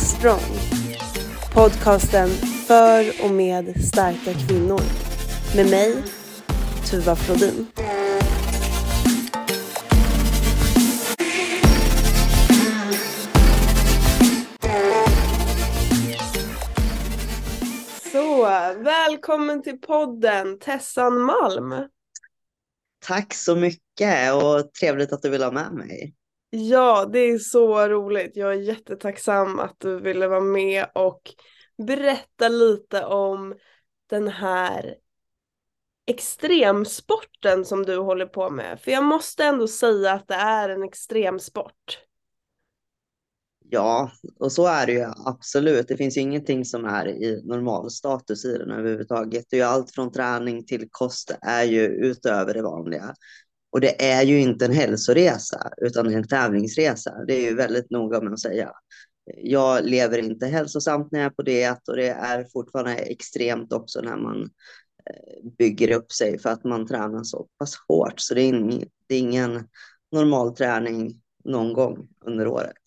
[0.00, 0.40] Strong.
[1.54, 2.28] Podcasten
[2.66, 4.80] för och med starka kvinnor.
[5.56, 6.02] Med mig,
[6.90, 7.66] Tuva Flodin.
[18.12, 18.44] Så,
[18.76, 21.74] välkommen till podden Tessan Malm.
[23.06, 26.14] Tack så mycket och trevligt att du vill ha med mig.
[26.50, 28.36] Ja, det är så roligt.
[28.36, 31.34] Jag är jättetacksam att du ville vara med och
[31.86, 33.54] berätta lite om
[34.06, 34.96] den här
[36.06, 38.80] extremsporten som du håller på med.
[38.80, 41.98] För jag måste ändå säga att det är en extremsport.
[43.72, 45.88] Ja, och så är det ju absolut.
[45.88, 49.44] Det finns ju ingenting som är i normal status i den överhuvudtaget.
[49.50, 53.14] Det är ju allt från träning till kost är ju utöver det vanliga.
[53.70, 57.24] Och det är ju inte en hälsoresa utan en tävlingsresa.
[57.26, 58.72] Det är ju väldigt noga med att säga.
[59.36, 64.00] Jag lever inte hälsosamt när jag är på diet och det är fortfarande extremt också
[64.00, 64.42] när man
[65.10, 68.20] eh, bygger upp sig för att man tränar så pass hårt.
[68.20, 69.68] Så det är, ingen, det är ingen
[70.12, 72.82] normal träning någon gång under året.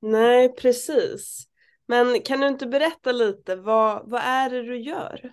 [0.00, 1.48] Nej, precis.
[1.86, 5.32] Men kan du inte berätta lite, vad, vad är det du gör?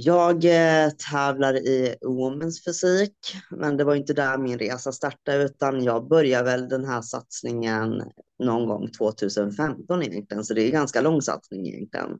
[0.00, 3.16] Jag eh, tävlar i Women's fysik,
[3.50, 8.02] men det var inte där min resa startade, utan jag började väl den här satsningen
[8.38, 12.18] någon gång 2015 egentligen, så det är en ganska lång satsning egentligen.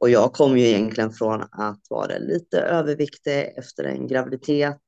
[0.00, 4.80] Och jag kom ju egentligen från att vara lite överviktig efter en graviditet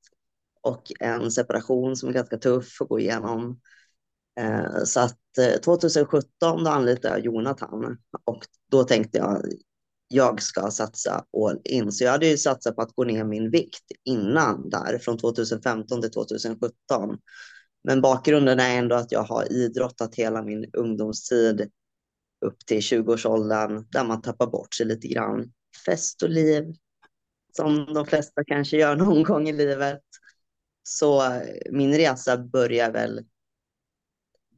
[0.62, 3.60] och en separation som är ganska tuff att gå igenom.
[4.40, 9.42] Eh, så att eh, 2017 då anlitade jag Jonathan och då tänkte jag
[10.08, 11.92] jag ska satsa all in.
[11.92, 16.02] Så jag hade ju satsat på att gå ner min vikt innan där från 2015
[16.02, 17.18] till 2017.
[17.84, 21.70] Men bakgrunden är ändå att jag har idrottat hela min ungdomstid
[22.46, 25.52] upp till 20-årsåldern där man tappar bort sig lite grann.
[25.86, 26.74] Fest och liv
[27.56, 30.02] som de flesta kanske gör någon gång i livet.
[30.82, 33.20] Så eh, min resa börjar väl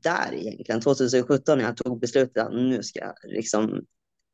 [0.02, 3.84] där egentligen, 2017 när jag tog beslutet att nu ska jag liksom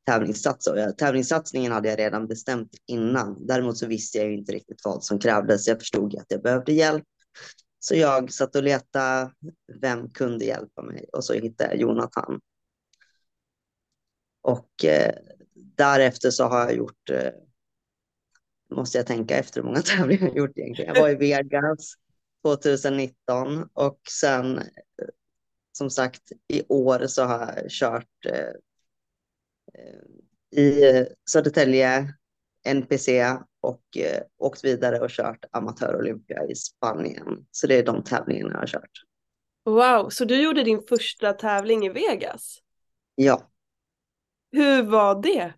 [0.06, 0.81] tävlingssatsa.
[0.81, 3.47] Eh, tävlingssatsningen hade jag redan bestämt innan.
[3.47, 5.67] Däremot så visste jag inte riktigt vad som krävdes.
[5.67, 7.05] Jag förstod att jag behövde hjälp.
[7.78, 9.33] Så jag satt och letade.
[9.81, 11.06] Vem kunde hjälpa mig?
[11.12, 12.41] Och så hittade jag Jonathan.
[14.43, 15.15] Och eh,
[15.55, 17.31] därefter så har jag gjort, eh,
[18.75, 20.95] måste jag tänka efter hur många tävlingar jag gjort egentligen.
[20.95, 21.95] Jag var i Vegas
[22.45, 24.65] 2019 och sen eh,
[25.72, 28.53] som sagt i år så har jag kört eh,
[30.56, 30.82] i
[31.31, 32.15] Södertälje,
[32.66, 37.47] NPC och eh, åkt vidare och kört amatör-Olympia i Spanien.
[37.50, 38.91] Så det är de tävlingarna jag har kört.
[39.65, 42.59] Wow, så du gjorde din första tävling i Vegas?
[43.15, 43.50] Ja.
[44.53, 45.54] Hur var det?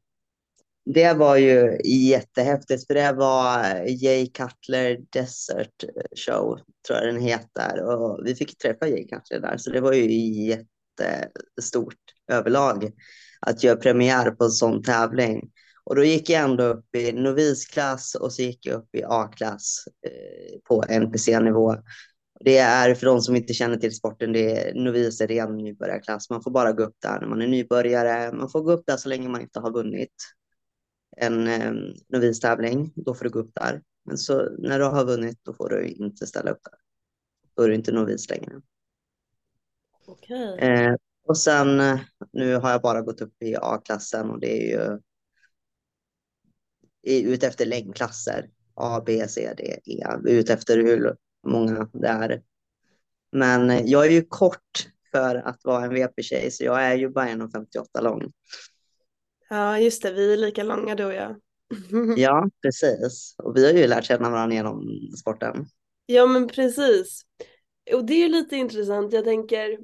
[0.84, 5.84] Det var ju jättehäftigt för det var Jay Cutler Desert
[6.26, 7.82] Show, tror jag den heter.
[7.84, 10.12] Och vi fick träffa Jay Cutler där, så det var ju
[10.46, 11.94] jättestort
[12.32, 12.92] överlag
[13.40, 15.50] att göra premiär på en sån tävling.
[15.84, 19.84] Och då gick jag ändå upp i novisklass och så gick jag upp i A-klass
[20.06, 21.76] eh, på NPC-nivå.
[22.40, 26.30] Det är för de som inte känner till sporten, det är novis är ren nybörjarklass.
[26.30, 28.32] Man får bara gå upp där när man är nybörjare.
[28.32, 30.14] Man får gå upp där så länge man inte har vunnit
[31.16, 31.72] en eh,
[32.08, 32.92] novistävling.
[32.96, 33.82] Då får du gå upp där.
[34.04, 36.78] Men så när du har vunnit, då får du inte ställa upp där.
[37.56, 38.60] Då är du inte novis längre.
[40.06, 40.58] Okay.
[40.58, 40.94] Eh,
[41.28, 42.00] och sen eh,
[42.32, 44.98] nu har jag bara gått upp i A-klassen och det är
[47.02, 48.50] ju ute efter längdklasser.
[48.74, 50.04] A, B, C, D, E.
[50.24, 51.16] Ut efter hur
[51.46, 52.42] många det är.
[53.32, 57.08] Men eh, jag är ju kort för att vara en VP-tjej så jag är ju
[57.08, 58.32] bara 1,58 lång.
[59.48, 61.36] Ja just det, vi är lika långa du och jag.
[62.16, 63.34] ja precis.
[63.38, 64.82] Och vi har ju lärt känna varandra genom
[65.20, 65.66] sporten.
[66.06, 67.22] Ja men precis.
[67.92, 69.12] Och det är ju lite intressant.
[69.12, 69.78] Jag tänker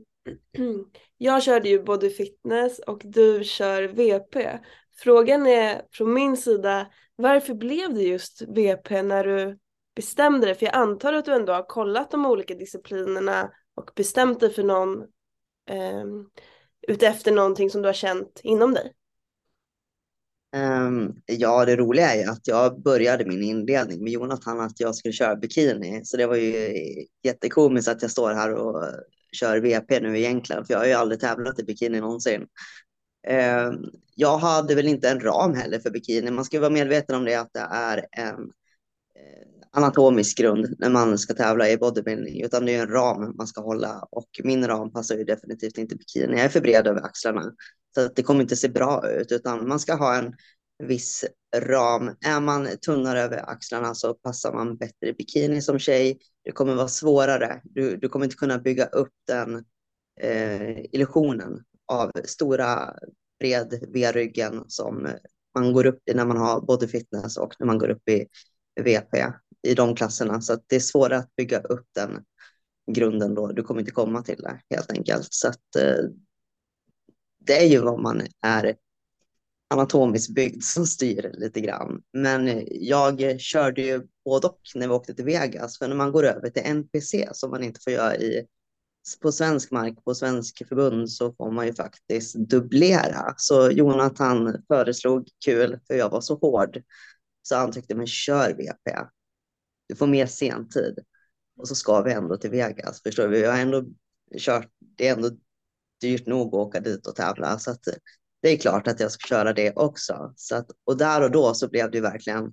[1.18, 4.58] jag körde ju både fitness och du kör VP.
[4.96, 6.86] Frågan är från min sida,
[7.16, 9.58] varför blev det just VP när du
[9.96, 10.54] bestämde dig?
[10.54, 14.62] För jag antar att du ändå har kollat de olika disciplinerna och bestämt dig för
[14.62, 15.02] någon
[15.70, 16.04] eh,
[16.88, 18.92] utefter någonting som du har känt inom dig.
[20.56, 24.94] Um, ja, det roliga är ju att jag började min inledning med Jonathan att jag
[24.94, 26.04] skulle köra bikini.
[26.04, 26.74] Så det var ju
[27.22, 28.84] jättekomiskt att jag står här och
[29.34, 32.46] kör VP nu egentligen, för jag har ju aldrig tävlat i bikini någonsin.
[33.26, 33.72] Eh,
[34.14, 36.30] jag hade väl inte en ram heller för bikini.
[36.30, 41.18] Man ska vara medveten om det att det är en, eh, anatomisk grund när man
[41.18, 44.92] ska tävla i bodybuilding, utan det är en ram man ska hålla och min ram
[44.92, 46.36] passar ju definitivt inte bikini.
[46.36, 47.52] Jag är för bred över axlarna
[47.94, 50.34] så att det kommer inte se bra ut, utan man ska ha en
[50.78, 51.24] viss
[51.56, 52.16] ram.
[52.26, 56.18] Är man tunnare över axlarna så passar man bättre i bikini som tjej.
[56.44, 57.60] Det kommer vara svårare.
[57.64, 59.64] Du, du kommer inte kunna bygga upp den
[60.20, 62.94] eh, illusionen av stora
[63.40, 65.08] bred V-ryggen som
[65.54, 68.26] man går upp i när man har både fitness och när man går upp i
[68.80, 69.24] VP
[69.62, 70.40] i de klasserna.
[70.40, 72.24] Så att det är svårare att bygga upp den
[72.92, 73.52] grunden då.
[73.52, 75.26] Du kommer inte komma till det helt enkelt.
[75.30, 76.04] Så att eh,
[77.38, 78.74] det är ju vad man är
[79.68, 82.02] anatomiskt byggd som styr lite grann.
[82.12, 85.78] Men jag körde ju både och när vi åkte till Vegas.
[85.78, 88.46] För när man går över till NPC som man inte får göra i
[89.22, 93.34] på svensk mark, på svensk förbund så får man ju faktiskt dubblera.
[93.36, 96.82] Så Jonathan föreslog kul, för jag var så hård,
[97.42, 98.98] så han tyckte men kör VP.
[99.86, 100.98] Du får mer sentid.
[101.56, 103.40] Och så ska vi ändå till Vegas, förstår du?
[103.40, 103.84] Vi har ändå
[104.38, 105.30] kört, det är ändå
[106.00, 107.58] dyrt nog att åka dit och tävla.
[107.58, 107.88] Så att
[108.44, 110.32] det är klart att jag ska köra det också.
[110.36, 112.52] Så att, och där och då så blev det verkligen,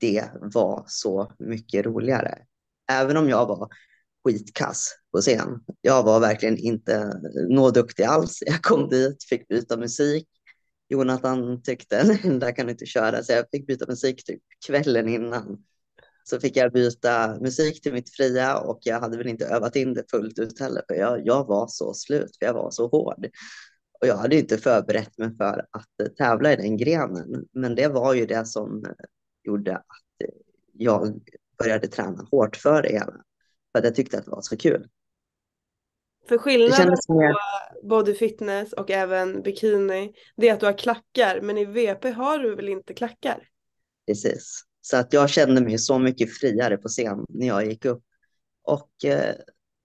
[0.00, 2.38] det var så mycket roligare.
[2.90, 3.68] Även om jag var
[4.24, 5.60] skitkass på scen.
[5.80, 8.42] Jag var verkligen inte något duktig alls.
[8.46, 10.28] Jag kom dit, fick byta musik.
[10.88, 12.02] Jonathan tyckte,
[12.40, 15.58] där kan du inte köra, så jag fick byta musik typ kvällen innan.
[16.24, 19.94] Så fick jag byta musik till mitt fria och jag hade väl inte övat in
[19.94, 23.26] det fullt ut heller, för jag, jag var så slut, för jag var så hård.
[24.02, 28.14] Och jag hade inte förberett mig för att tävla i den grenen, men det var
[28.14, 28.84] ju det som
[29.42, 30.30] gjorde att
[30.72, 31.20] jag
[31.58, 33.12] började träna hårt för det hela.
[33.72, 34.88] För att jag tyckte att det var så kul.
[36.28, 37.34] För skillnaden på
[37.82, 42.38] body fitness och även bikini, det är att du har klackar, men i VP har
[42.38, 43.48] du väl inte klackar?
[44.06, 48.02] Precis, så att jag kände mig så mycket friare på scen när jag gick upp.
[48.62, 49.34] Och eh,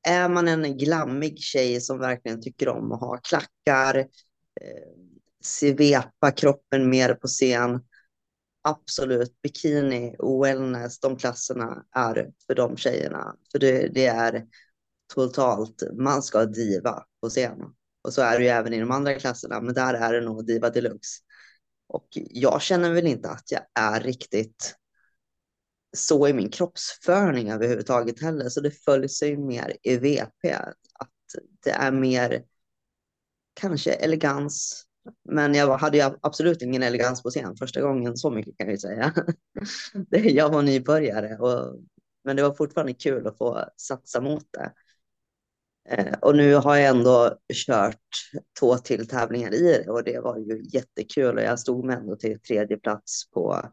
[0.08, 3.98] är man en glammig tjej som verkligen tycker om att ha klackar,
[4.62, 4.88] eh,
[5.44, 7.80] svepa kroppen mer på scen,
[8.62, 13.36] absolut bikini och wellness, de klasserna är för de tjejerna.
[13.52, 14.46] För det, det är
[15.14, 17.60] totalt, man ska diva på scen.
[18.02, 20.48] Och så är det ju även i de andra klasserna, men där är det nog
[20.48, 21.22] diva deluxe.
[21.88, 24.76] Och jag känner väl inte att jag är riktigt
[25.98, 30.54] så i min kroppsförning överhuvudtaget heller, så det följer sig mer i VP.
[30.94, 31.12] Att
[31.64, 32.44] det är mer
[33.54, 34.86] kanske elegans,
[35.30, 38.74] men jag hade ju absolut ingen elegans på scen första gången, så mycket kan jag
[38.74, 39.14] ju säga.
[40.10, 41.80] jag var nybörjare, och,
[42.24, 44.72] men det var fortfarande kul att få satsa mot det.
[45.90, 48.02] Eh, och nu har jag ändå kört
[48.60, 52.16] två till tävlingar i det och det var ju jättekul och jag stod med ändå
[52.16, 53.72] till tredje plats på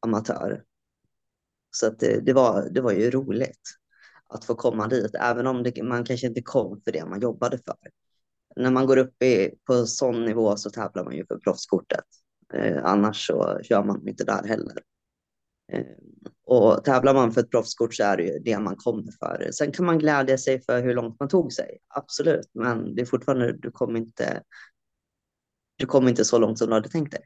[0.00, 0.64] amatör.
[1.72, 3.60] Så att det, det, var, det var ju roligt
[4.28, 7.58] att få komma dit, även om det, man kanske inte kom för det man jobbade
[7.58, 7.76] för.
[8.56, 12.04] När man går upp i, på sån nivå så tävlar man ju för proffskortet.
[12.54, 14.78] Eh, annars så kör man inte där heller.
[15.72, 15.86] Eh,
[16.46, 19.50] och tävlar man för ett proffskort så är det ju det man kommer för.
[19.52, 23.06] Sen kan man glädja sig för hur långt man tog sig, absolut, men det är
[23.06, 24.42] fortfarande, du kommer inte,
[25.76, 27.20] du kommer inte så långt som du hade tänkt dig.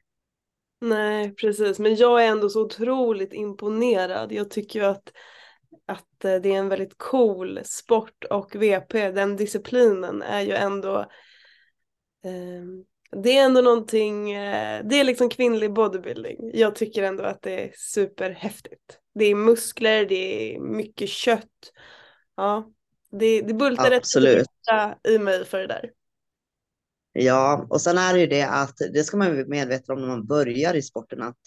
[0.80, 4.32] Nej, precis, men jag är ändå så otroligt imponerad.
[4.32, 5.12] Jag tycker ju att,
[5.86, 10.98] att eh, det är en väldigt cool sport och VP, den disciplinen är ju ändå
[12.24, 12.64] eh,
[13.22, 16.50] det är ändå någonting, eh, det är liksom kvinnlig bodybuilding.
[16.54, 18.98] Jag tycker ändå att det är superhäftigt.
[19.14, 21.72] Det är muskler, det är mycket kött.
[22.36, 22.70] Ja,
[23.10, 24.36] det, det bultar Absolut.
[24.36, 25.90] rätt i mig för det där.
[27.18, 30.08] Ja, och sen är det ju det att det ska man vara medveten om när
[30.08, 31.38] man börjar i sporten att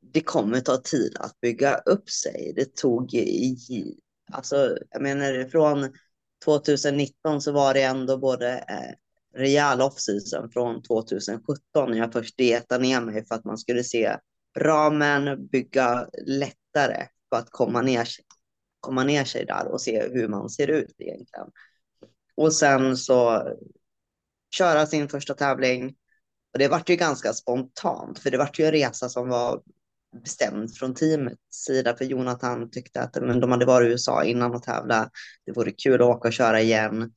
[0.00, 2.52] det kommer ta tid att bygga upp sig.
[2.56, 3.56] Det tog i,
[4.32, 5.92] alltså jag menar från
[6.44, 12.82] 2019 så var det ändå både eh, rejäl off-season från 2017 när jag först dietade
[12.82, 14.16] ner mig för att man skulle se
[14.58, 18.08] ramen, bygga lättare för att komma ner,
[18.80, 21.46] komma ner sig där och se hur man ser ut egentligen.
[22.34, 23.48] Och sen så
[24.50, 25.94] köra sin första tävling.
[26.52, 29.62] Och det vart ju ganska spontant, för det vart ju en resa som var
[30.22, 34.54] bestämd från teamets sida, för Jonathan tyckte att men de hade varit i USA innan
[34.54, 35.10] och tävla.
[35.46, 37.12] Det vore kul att åka och köra igen.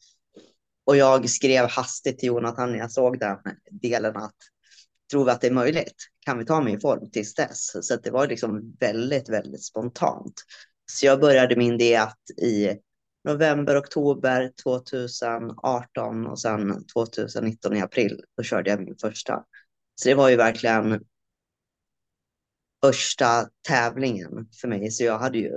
[0.85, 3.37] Och jag skrev hastigt till Jonathan när jag såg den
[3.71, 4.35] delen att
[5.11, 5.95] tror vi att det är möjligt?
[6.25, 7.87] Kan vi ta mig i form tills dess?
[7.87, 10.33] Så det var liksom väldigt, väldigt spontant.
[10.91, 12.69] Så jag började min diet i
[13.23, 19.43] november, oktober 2018 och sen 2019 i april, då körde jag min första.
[19.95, 21.03] Så det var ju verkligen
[22.85, 25.51] första tävlingen för mig, så jag hade ju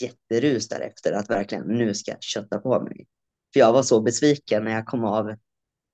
[0.00, 3.06] jätterus därefter att verkligen nu ska jag kötta på mig.
[3.52, 5.34] För jag var så besviken när jag kom av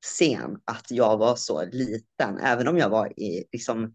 [0.06, 2.38] scen att jag var så liten.
[2.38, 3.94] Även om jag var i liksom,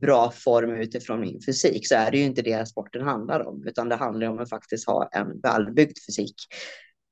[0.00, 3.88] bra form utifrån min fysik så är det ju inte det sporten handlar om, utan
[3.88, 6.34] det handlar om att faktiskt ha en välbyggd fysik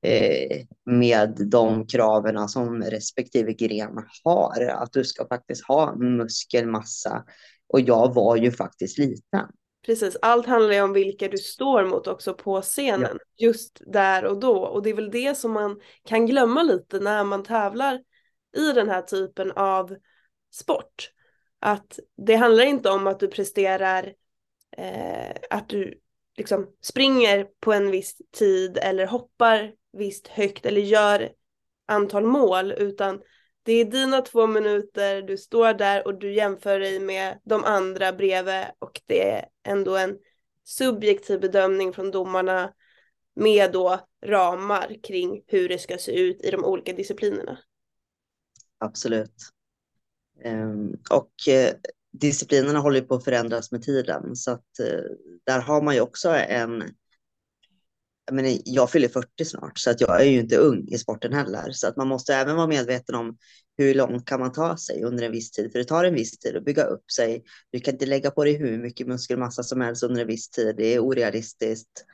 [0.05, 4.61] eh, med de kraven som respektive gren har.
[4.65, 7.23] Att du ska faktiskt ha muskelmassa.
[7.69, 9.47] Och jag var ju faktiskt liten.
[9.85, 13.17] Precis, allt handlar ju om vilka du står mot också på scenen.
[13.35, 13.45] Ja.
[13.47, 14.57] Just där och då.
[14.57, 17.99] Och det är väl det som man kan glömma lite när man tävlar
[18.57, 19.95] i den här typen av
[20.53, 21.11] sport.
[21.59, 24.13] Att det handlar inte om att du presterar,
[24.77, 25.99] eh, att du
[26.37, 31.31] liksom springer på en viss tid eller hoppar visst högt eller gör
[31.85, 33.21] antal mål utan
[33.63, 38.13] det är dina två minuter, du står där och du jämför dig med de andra
[38.13, 40.17] bredvid och det är ändå en
[40.63, 42.73] subjektiv bedömning från domarna
[43.35, 47.59] med då ramar kring hur det ska se ut i de olika disciplinerna.
[48.77, 49.33] Absolut.
[50.43, 51.73] Ehm, och eh,
[52.11, 55.01] disciplinerna håller på att förändras med tiden så att eh,
[55.45, 56.83] där har man ju också en
[58.27, 61.33] jag, menar, jag fyller 40 snart så att jag är ju inte ung i sporten
[61.33, 61.71] heller.
[61.71, 63.37] Så att man måste även vara medveten om
[63.77, 65.71] hur långt kan man ta sig under en viss tid.
[65.71, 67.43] För det tar en viss tid att bygga upp sig.
[67.71, 70.75] Du kan inte lägga på dig hur mycket muskelmassa som helst under en viss tid.
[70.77, 72.05] Det är orealistiskt.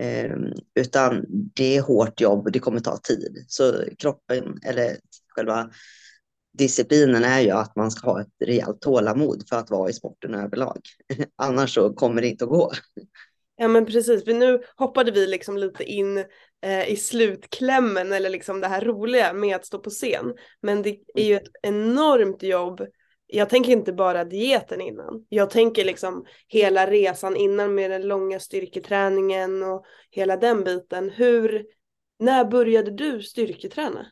[0.00, 0.36] Eh,
[0.74, 3.44] utan det är hårt jobb och det kommer ta tid.
[3.48, 4.96] Så kroppen eller
[5.28, 5.70] själva
[6.58, 10.34] disciplinen är ju att man ska ha ett rejält tålamod för att vara i sporten
[10.34, 10.80] överlag.
[11.36, 12.72] Annars så kommer det inte att gå.
[13.56, 16.18] Ja men precis, för nu hoppade vi liksom lite in
[16.62, 20.34] eh, i slutklämmen eller liksom det här roliga med att stå på scen.
[20.62, 22.86] Men det är ju ett enormt jobb.
[23.26, 25.26] Jag tänker inte bara dieten innan.
[25.28, 31.10] Jag tänker liksom hela resan innan med den långa styrketräningen och hela den biten.
[31.10, 31.66] Hur,
[32.18, 34.06] när började du styrketräna?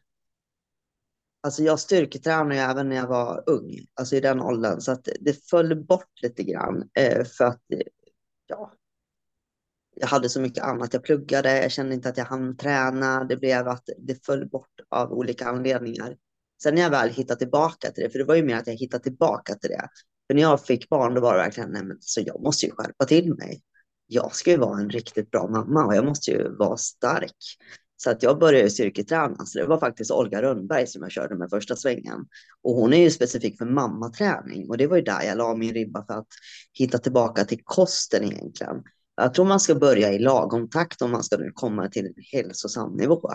[1.44, 5.08] Alltså jag styrketränade ju även när jag var ung, alltså i den åldern, så att
[5.20, 7.80] det föll bort lite grann eh, för att eh,
[8.46, 8.72] ja,
[9.94, 10.92] jag hade så mycket annat.
[10.92, 13.24] Jag pluggade, jag kände inte att jag hann träna.
[13.24, 16.16] Det blev att det föll bort av olika anledningar.
[16.62, 18.74] Sen när jag väl hittade tillbaka till det, för det var ju mer att jag
[18.74, 19.88] hittade tillbaka till det.
[20.26, 22.72] För när jag fick barn, då var det verkligen, nej men så jag måste ju
[22.72, 23.62] skärpa till mig.
[24.06, 27.36] Jag ska ju vara en riktigt bra mamma och jag måste ju vara stark.
[28.04, 29.46] Så att jag började styrketräna.
[29.46, 32.26] Så det var faktiskt Olga Rönnberg som jag körde med första svängen.
[32.62, 34.68] Och hon är ju specifik för mammaträning.
[34.68, 36.26] Och det var ju där jag la min ribba för att
[36.72, 38.82] hitta tillbaka till kosten egentligen.
[39.16, 42.14] Jag tror man ska börja i lagom takt om man ska nu komma till en
[42.32, 43.30] hälsosam nivå.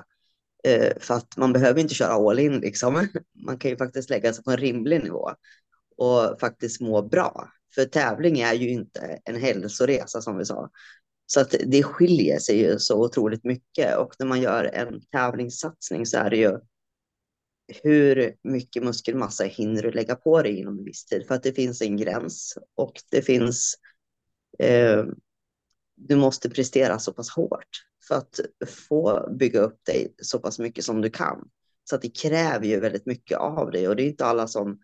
[0.63, 3.07] Eh, för att man behöver inte köra all in liksom.
[3.45, 5.31] Man kan ju faktiskt lägga sig på en rimlig nivå
[5.97, 7.49] och faktiskt må bra.
[7.75, 10.69] För tävling är ju inte en hälsoresa som vi sa.
[11.29, 16.05] Så att det skiljer sig ju så otroligt mycket och när man gör en tävlingssatsning
[16.05, 16.59] så är det ju
[17.83, 21.27] hur mycket muskelmassa hinner du lägga på dig inom en viss tid?
[21.27, 23.75] För att det finns en gräns och det finns
[24.59, 25.05] eh,
[25.95, 30.83] du måste prestera så pass hårt för att få bygga upp dig så pass mycket
[30.83, 31.49] som du kan.
[31.83, 34.79] Så att det kräver ju väldigt mycket av dig och det är inte alla som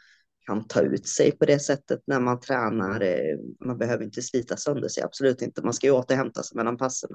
[0.45, 3.01] kan ta ut sig på det sättet när man tränar.
[3.01, 5.61] Eh, man behöver inte slita sönder sig, absolut inte.
[5.61, 7.09] Man ska ju återhämta sig mellan passen.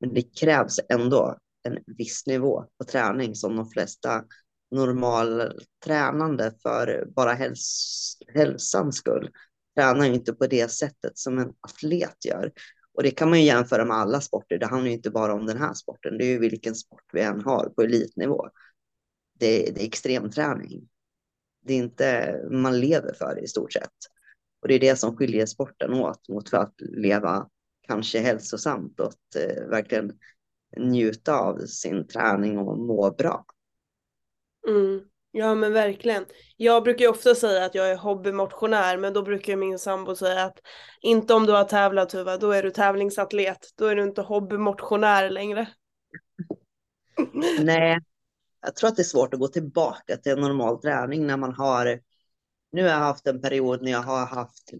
[0.00, 4.24] Men det krävs ändå en viss nivå på träning som de flesta
[4.70, 5.52] normal
[5.84, 9.30] tränande för bara häls hälsans skull
[9.76, 12.52] tränar ju inte på det sättet som en atlet gör.
[12.94, 14.58] Och det kan man ju jämföra med alla sporter.
[14.58, 16.18] Det handlar ju inte bara om den här sporten.
[16.18, 18.48] Det är ju vilken sport vi än har på elitnivå.
[19.38, 20.88] Det, det är extremträning.
[21.62, 23.90] Det är inte man lever för det i stort sett.
[24.62, 27.48] Och det är det som skiljer sporten åt mot för att leva
[27.86, 30.12] kanske hälsosamt och att eh, verkligen
[30.76, 33.44] njuta av sin träning och må bra.
[34.68, 35.00] Mm.
[35.30, 36.24] Ja men verkligen.
[36.56, 40.44] Jag brukar ju ofta säga att jag är hobbymotionär men då brukar min sambo säga
[40.44, 40.58] att
[41.00, 43.58] inte om du har tävlat Tuva, då är du tävlingsatlet.
[43.76, 45.68] Då är du inte hobbymotionär längre.
[47.60, 48.00] Nej,
[48.62, 51.52] jag tror att det är svårt att gå tillbaka till en normal träning när man
[51.54, 52.00] har.
[52.72, 54.72] Nu har jag haft en period när jag har haft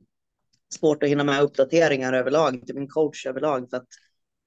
[0.75, 3.89] svårt att hinna med uppdateringar överlag till min coach överlag för att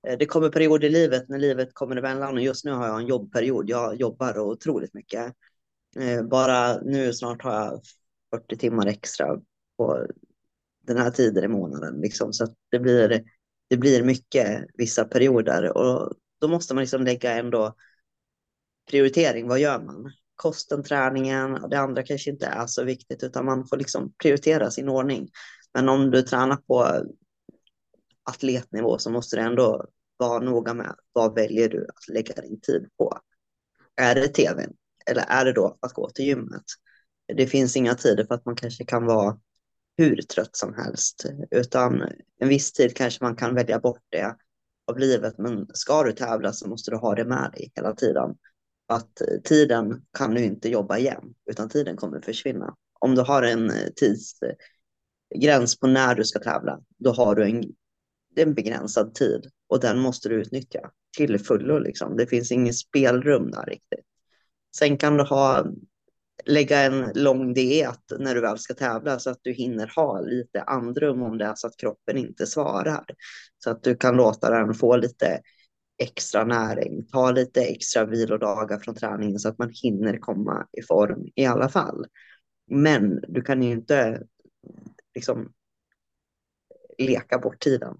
[0.07, 2.99] eh, det kommer perioder i livet när livet kommer emellan och just nu har jag
[2.99, 3.69] en jobbperiod.
[3.69, 5.33] Jag jobbar otroligt mycket
[5.99, 7.81] eh, bara nu snart har jag
[8.35, 9.39] 40 timmar extra
[9.77, 10.07] på
[10.81, 12.01] den här tiden i månaden.
[12.01, 13.23] Liksom, så det, blir,
[13.67, 17.75] det blir mycket vissa perioder och då måste man liksom lägga ändå
[18.89, 19.47] prioritering.
[19.47, 20.11] Vad gör man?
[20.35, 24.71] Kosten, träningen och det andra kanske inte är så viktigt utan man får liksom prioritera
[24.71, 25.29] sin ordning.
[25.73, 27.05] Men om du tränar på
[28.23, 29.85] atletnivå så måste du ändå
[30.17, 33.19] vara noga med vad väljer du att lägga din tid på?
[33.95, 34.73] Är det tvn
[35.05, 36.63] eller är det då att gå till gymmet?
[37.35, 39.39] Det finns inga tider för att man kanske kan vara
[39.97, 42.01] hur trött som helst, utan
[42.39, 44.35] en viss tid kanske man kan välja bort det
[44.87, 45.37] av livet.
[45.37, 48.35] Men ska du tävla så måste du ha det med dig hela tiden.
[48.87, 52.75] Att tiden kan du inte jobba igen, utan tiden kommer försvinna.
[52.99, 57.63] Om du har en eh, tidsgräns på när du ska tävla, då har du en,
[58.35, 61.79] en begränsad tid och den måste du utnyttja till fullo.
[61.79, 62.17] Liksom.
[62.17, 64.05] Det finns inget spelrum där riktigt.
[64.77, 65.65] Sen kan du ha
[66.45, 70.61] lägga en lång diet när du väl ska tävla så att du hinner ha lite
[70.61, 73.05] andrum om det är så att kroppen inte svarar.
[73.57, 75.41] Så att du kan låta den få lite
[75.97, 81.27] extra näring, ta lite extra vilodagar från träningen så att man hinner komma i form
[81.35, 82.05] i alla fall.
[82.67, 84.23] Men du kan ju inte
[85.15, 85.53] liksom
[86.97, 87.97] leka bort tiden.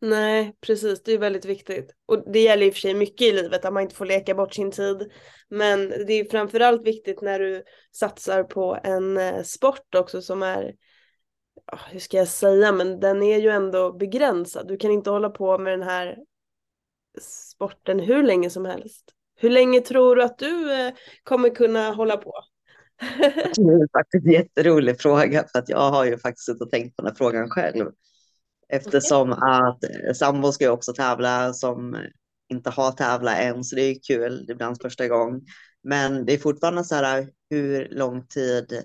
[0.00, 1.02] Nej, precis.
[1.02, 1.94] Det är väldigt viktigt.
[2.06, 4.34] Och det gäller i och för sig mycket i livet att man inte får leka
[4.34, 5.10] bort sin tid.
[5.48, 10.74] Men det är framförallt viktigt när du satsar på en eh, sport också som är,
[11.90, 14.68] hur ska jag säga, men den är ju ändå begränsad.
[14.68, 16.16] Du kan inte hålla på med den här
[17.20, 19.04] sporten hur länge som helst.
[19.36, 20.92] Hur länge tror du att du eh,
[21.22, 22.32] kommer kunna hålla på?
[23.56, 27.10] det är faktiskt en jätterolig fråga för att jag har ju faktiskt tänkt på den
[27.10, 27.86] här frågan själv.
[28.68, 29.50] Eftersom okay.
[29.50, 31.96] att eh, sambo ska ju också tävla som
[32.48, 34.44] inte har tävlat än, så det är kul.
[34.46, 35.40] Det blir hans första gång.
[35.82, 38.84] Men det är fortfarande så här, hur lång tid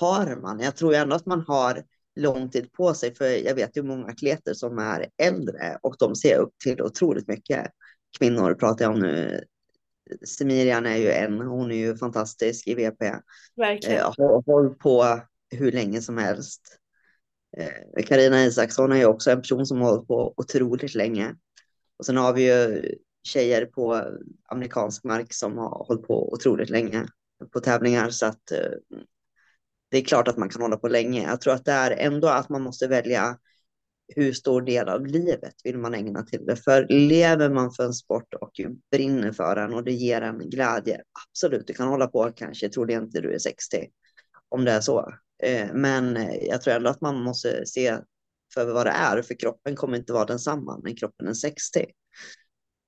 [0.00, 0.60] har man?
[0.60, 1.82] Jag tror ändå att man har
[2.16, 6.16] lång tid på sig, för jag vet ju många atleter som är äldre och de
[6.16, 7.66] ser upp till otroligt mycket.
[8.18, 9.44] Kvinnor pratar jag om nu.
[10.38, 13.14] Semirian är ju en, hon är ju fantastisk i VP.
[13.56, 13.98] Verkligen.
[13.98, 15.20] Eh, har hållit på
[15.50, 16.80] hur länge som helst.
[18.06, 21.34] Karina eh, Isaksson är ju också en person som har hållit på otroligt länge.
[21.98, 22.82] Och sen har vi ju
[23.22, 24.04] tjejer på
[24.48, 27.06] amerikansk mark som har hållit på otroligt länge
[27.52, 28.10] på tävlingar.
[28.10, 28.98] Så att eh,
[29.90, 31.22] det är klart att man kan hålla på länge.
[31.22, 33.38] Jag tror att det är ändå att man måste välja
[34.16, 36.56] hur stor del av livet vill man ägna till det.
[36.56, 41.02] För lever man för en sport och brinner för den och det ger en glädje,
[41.28, 43.86] absolut, du kan hålla på kanske, troligen inte du är 60,
[44.48, 45.14] om det är så.
[45.42, 47.98] Eh, men jag tror ändå att man måste se
[48.54, 51.86] för vad det är, för kroppen kommer inte vara densamma när kroppen är 60.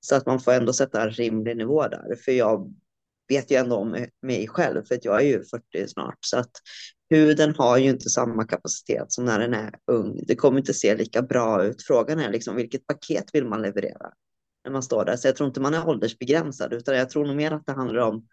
[0.00, 2.74] Så att man får ändå sätta en rimlig nivå där, för jag
[3.28, 6.50] vet ju ändå om mig själv, för att jag är ju 40 snart, så att
[7.10, 10.20] huden har ju inte samma kapacitet som när den är ung.
[10.26, 11.82] Det kommer inte se lika bra ut.
[11.82, 14.12] Frågan är liksom vilket paket vill man leverera
[14.64, 15.16] när man står där?
[15.16, 18.00] Så jag tror inte man är åldersbegränsad, utan jag tror nog mer att det handlar
[18.00, 18.26] om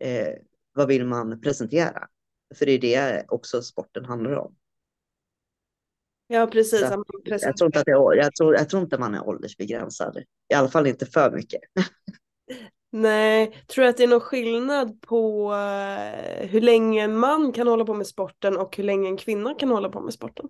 [0.00, 0.34] eh,
[0.72, 2.08] vad vill man presentera?
[2.54, 4.54] För det är det också sporten handlar om.
[6.26, 6.80] Ja, precis.
[6.80, 10.18] Så, jag, tror inte att det jag, tror, jag tror inte man är åldersbegränsad.
[10.52, 11.60] I alla fall inte för mycket.
[12.96, 17.66] Nej, tror du att det är någon skillnad på eh, hur länge en man kan
[17.68, 20.48] hålla på med sporten och hur länge en kvinna kan hålla på med sporten?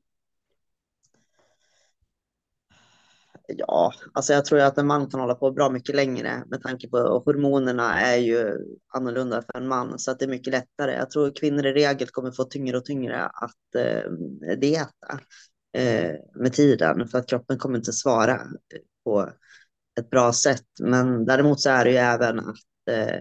[3.48, 6.88] Ja, alltså jag tror att en man kan hålla på bra mycket längre med tanke
[6.88, 8.58] på hormonerna är ju
[8.94, 10.92] annorlunda för en man så att det är mycket lättare.
[10.92, 14.10] Jag tror kvinnor i regel kommer få tyngre och tyngre att eh,
[14.56, 15.20] dieta
[15.76, 18.40] eh, med tiden för att kroppen kommer inte svara
[19.04, 19.30] på
[20.00, 20.66] ett bra sätt.
[20.80, 23.20] Men däremot så är det ju även att eh,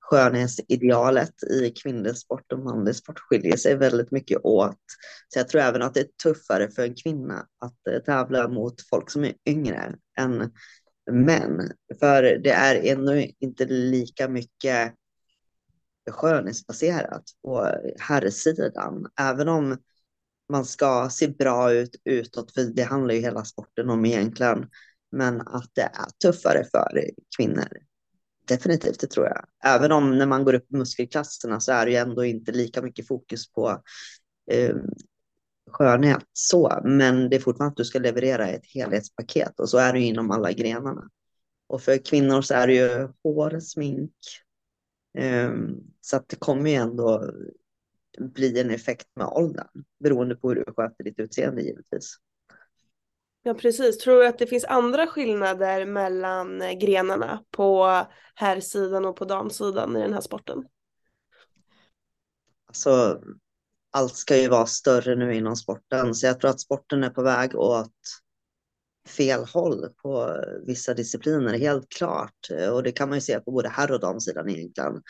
[0.00, 4.76] skönhetsidealet i kvinnlig sport och manlig sport skiljer sig väldigt mycket åt.
[5.28, 8.88] Så jag tror även att det är tuffare för en kvinna att eh, tävla mot
[8.90, 10.50] folk som är yngre än
[11.10, 11.72] män.
[12.00, 14.94] För det är ännu inte lika mycket
[16.10, 19.06] skönhetsbaserat på herrsidan.
[19.20, 19.78] Även om
[20.52, 24.66] man ska se bra ut utåt, för det handlar ju hela sporten om egentligen.
[25.12, 27.68] Men att det är tuffare för kvinnor
[28.48, 29.46] Definitivt, det tror jag.
[29.64, 32.82] Även om när man går upp i muskelklasserna så är det ju ändå inte lika
[32.82, 33.82] mycket fokus på
[34.50, 34.76] eh,
[35.70, 39.92] skönhet så, men det är fortfarande att du ska leverera ett helhetspaket och så är
[39.92, 41.08] det ju inom alla grenarna.
[41.66, 44.12] Och för kvinnor så är det ju hår, smink,
[45.18, 45.52] eh,
[46.00, 47.32] så att det kommer ju ändå
[48.18, 52.16] bli en effekt med åldern beroende på hur du sköter ditt utseende givetvis.
[53.48, 53.98] Ja precis.
[53.98, 58.02] Tror du att det finns andra skillnader mellan eh, grenarna på
[58.34, 60.64] herrsidan och på damsidan i den här sporten?
[62.66, 63.20] Alltså,
[63.90, 67.22] allt ska ju vara större nu inom sporten, så jag tror att sporten är på
[67.22, 67.92] väg åt
[69.06, 72.50] fel håll på vissa discipliner, helt klart.
[72.50, 75.02] Eh, och det kan man ju se på både herr och damsidan egentligen.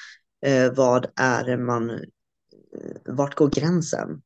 [0.46, 1.90] Eh, vad är det man...
[1.90, 1.98] Eh,
[3.04, 4.22] vart går gränsen?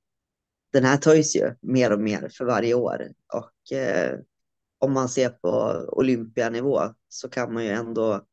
[0.73, 4.19] Den här töjs ju mer och mer för varje år och eh,
[4.79, 5.51] om man ser på
[5.93, 8.27] olympianivå så kan man ju ändå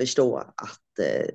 [0.00, 1.34] förstå att eh,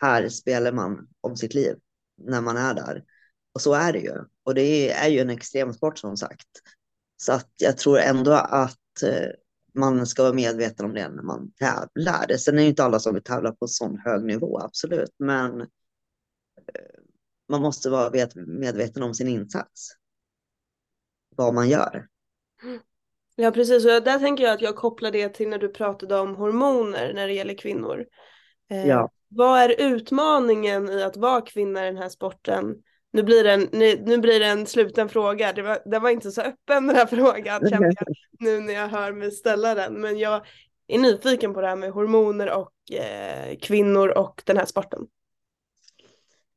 [0.00, 1.76] här spelar man om sitt liv
[2.16, 3.04] när man är där.
[3.52, 4.14] Och så är det ju.
[4.42, 6.48] Och det är ju en extremsport som sagt.
[7.16, 9.28] Så att jag tror ändå att eh,
[9.74, 12.36] man ska vara medveten om det när man tävlar.
[12.36, 15.14] Sen är det inte alla som vill tävla på sån hög nivå, absolut.
[15.18, 15.66] Men eh,
[17.48, 19.90] man måste vara medveten om sin insats.
[21.36, 22.06] Vad man gör.
[23.36, 26.36] Ja precis, och där tänker jag att jag kopplar det till när du pratade om
[26.36, 28.06] hormoner när det gäller kvinnor.
[28.70, 29.10] Eh, ja.
[29.28, 32.74] Vad är utmaningen i att vara kvinna i den här sporten?
[33.10, 36.10] Nu blir det en, nu, nu blir det en sluten fråga, det var, det var
[36.10, 37.94] inte så öppen den här frågan jag
[38.40, 39.94] nu när jag hör mig ställa den.
[40.00, 40.46] Men jag
[40.86, 45.06] är nyfiken på det här med hormoner och eh, kvinnor och den här sporten.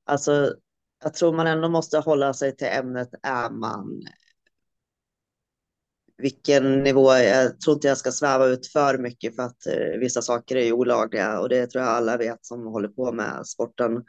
[0.06, 0.56] Alltså,
[1.04, 4.04] jag tror man ändå måste hålla sig till ämnet är man
[6.18, 10.22] vilken nivå, jag tror inte jag ska sväva ut för mycket för att eh, vissa
[10.22, 14.04] saker är ju olagliga och det tror jag alla vet som håller på med sporten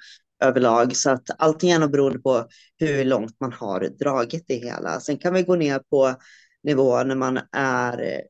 [0.45, 0.97] överlag.
[0.97, 2.47] Så att allting är nog beroende på
[2.79, 5.01] hur långt man har dragit det hela.
[5.01, 6.15] Sen kan vi gå ner på
[6.63, 8.21] nivå när man är eh,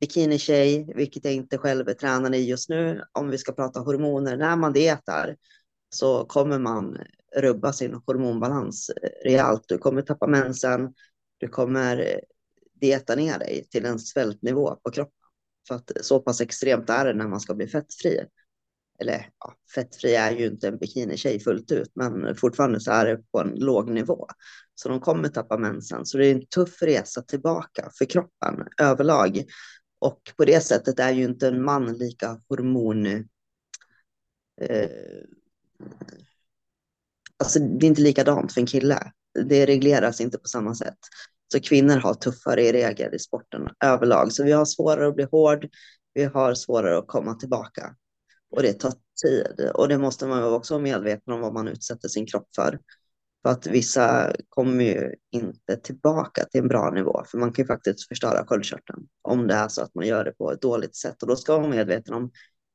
[0.00, 3.02] bikinitjej, vilket jag inte själv är tränad i just nu.
[3.12, 5.36] Om vi ska prata hormoner, när man dietar
[5.90, 6.98] så kommer man
[7.36, 9.64] rubba sin hormonbalans eh, rejält.
[9.68, 10.94] Du kommer tappa mensen,
[11.38, 12.18] du kommer eh,
[12.80, 15.14] dieta ner dig till en svältnivå på kroppen.
[15.68, 18.24] För att eh, så pass extremt är det när man ska bli fettfri.
[19.00, 23.22] Eller ja, fettfri är ju inte en bikinitjej fullt ut, men fortfarande så är det
[23.32, 24.26] på en låg nivå.
[24.74, 26.06] Så de kommer tappa mensen.
[26.06, 29.44] Så det är en tuff resa tillbaka för kroppen överlag.
[29.98, 33.06] Och på det sättet är ju inte en man lika hormon...
[34.60, 34.88] Eh,
[37.38, 39.12] alltså det är inte likadant för en kille.
[39.44, 40.98] Det regleras inte på samma sätt.
[41.52, 44.32] Så kvinnor har tuffare i regel i sporten överlag.
[44.32, 45.68] Så vi har svårare att bli hård.
[46.14, 47.94] Vi har svårare att komma tillbaka.
[48.50, 49.70] Och det tar tid.
[49.74, 52.78] Och det måste man också vara medveten om vad man utsätter sin kropp för.
[53.42, 57.24] För att vissa kommer ju inte tillbaka till en bra nivå.
[57.26, 60.32] För man kan ju faktiskt förstöra sköldkörteln om det är så att man gör det
[60.32, 61.22] på ett dåligt sätt.
[61.22, 62.30] Och då ska man vara medveten om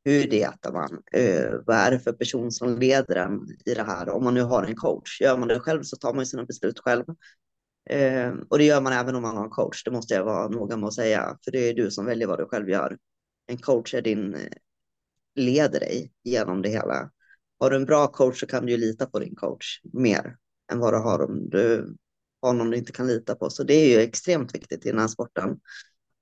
[0.06, 1.02] hur dietar man?
[1.12, 4.10] Eh, vad är det för person som leder en i det här?
[4.10, 5.22] Om man nu har en coach.
[5.22, 7.06] Gör man det själv så tar man ju sina beslut själv.
[7.90, 10.48] Eh, och det gör man även om man har en coach, det måste jag vara
[10.48, 12.98] noga med att säga, för det är du som väljer vad du själv gör.
[13.48, 14.48] En coach är din, eh,
[15.36, 17.10] leder dig genom det hela.
[17.60, 20.38] Har du en bra coach så kan du ju lita på din coach mer
[20.72, 21.96] än vad du har om du
[22.42, 23.50] har någon du inte kan lita på.
[23.50, 25.60] Så det är ju extremt viktigt i den här sporten.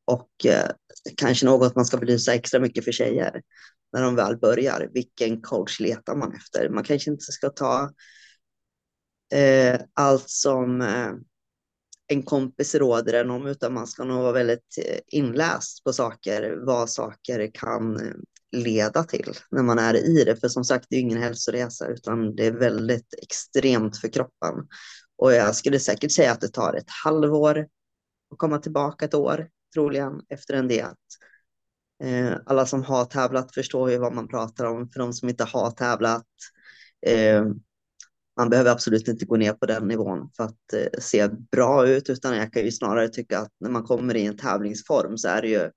[0.05, 0.69] Och eh,
[1.17, 3.41] kanske något man ska belysa extra mycket för tjejer
[3.93, 4.89] när de väl börjar.
[4.93, 6.69] Vilken coach letar man efter?
[6.69, 7.91] Man kanske inte ska ta
[9.33, 11.11] eh, allt som eh,
[12.07, 16.57] en kompis råder en om, utan man ska nog vara väldigt eh, inläst på saker,
[16.65, 18.13] vad saker kan eh,
[18.51, 20.35] leda till när man är i det.
[20.35, 24.55] För som sagt, det är ingen hälsoresa, utan det är väldigt extremt för kroppen.
[25.17, 27.67] Och jag skulle säkert säga att det tar ett halvår
[28.31, 30.97] att komma tillbaka ett år, troligen, efter en diet.
[32.01, 34.89] Eh, alla som har tävlat förstår ju vad man pratar om.
[34.89, 36.27] För de som inte har tävlat,
[37.07, 37.45] eh,
[38.37, 42.09] man behöver absolut inte gå ner på den nivån för att eh, se bra ut,
[42.09, 45.41] utan jag kan ju snarare tycka att när man kommer i en tävlingsform så är
[45.41, 45.71] det ju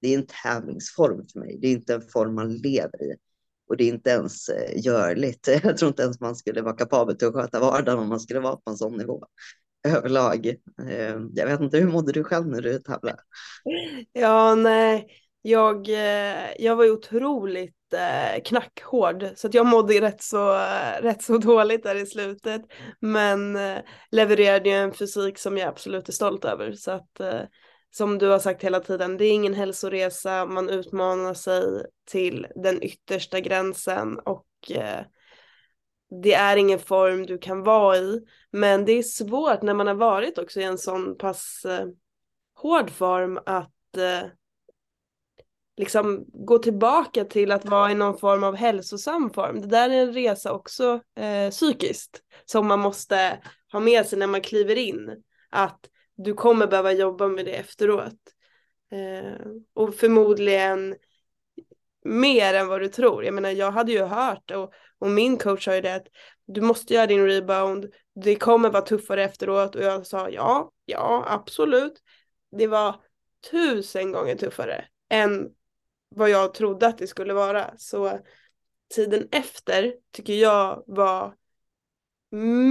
[0.00, 1.58] det är en tävlingsform för mig.
[1.60, 3.16] Det är inte en form man lever i
[3.68, 5.48] och det är inte ens eh, görligt.
[5.62, 8.40] Jag tror inte ens man skulle vara kapabel till att sköta vardagen om man skulle
[8.40, 9.24] vara på en sån nivå
[9.88, 10.46] överlag.
[10.88, 13.18] Eh, jag vet inte, hur mådde du själv när du tävlade?
[14.12, 20.22] Ja, nej, jag, eh, jag var ju otroligt eh, knackhård så att jag mådde rätt
[20.22, 22.62] så, eh, rätt så dåligt där i slutet.
[23.00, 23.58] Men
[24.10, 26.72] levererade ju en fysik som jag absolut är stolt över.
[26.72, 27.20] Så att
[27.90, 32.82] som du har sagt hela tiden, det är ingen hälsoresa, man utmanar sig till den
[32.82, 34.46] yttersta gränsen och
[36.22, 38.20] det är ingen form du kan vara i.
[38.50, 41.66] Men det är svårt när man har varit också i en sån pass
[42.54, 44.30] hård form att eh,
[45.76, 49.60] liksom gå tillbaka till att vara i någon form av hälsosam form.
[49.60, 53.38] Det där är en resa också eh, psykiskt som man måste
[53.72, 55.22] ha med sig när man kliver in.
[55.50, 55.80] Att
[56.16, 58.18] du kommer behöva jobba med det efteråt.
[58.92, 60.96] Eh, och förmodligen
[62.04, 63.24] mer än vad du tror.
[63.24, 66.06] Jag menar jag hade ju hört och, och min coach sa ju det att
[66.46, 71.24] du måste göra din rebound, det kommer vara tuffare efteråt och jag sa ja, ja
[71.28, 72.02] absolut.
[72.56, 72.96] Det var
[73.50, 75.48] tusen gånger tuffare än
[76.16, 77.74] vad jag trodde att det skulle vara.
[77.78, 78.20] Så
[78.94, 81.34] tiden efter tycker jag var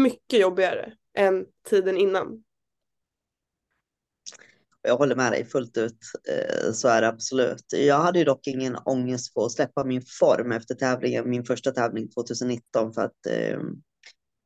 [0.01, 2.43] mycket jobbigare än tiden innan.
[4.81, 5.97] Jag håller med dig fullt ut.
[6.29, 7.65] Eh, så är det absolut.
[7.69, 11.71] Jag hade ju dock ingen ångest på att släppa min form efter tävlingen, min första
[11.71, 13.59] tävling 2019 för att eh,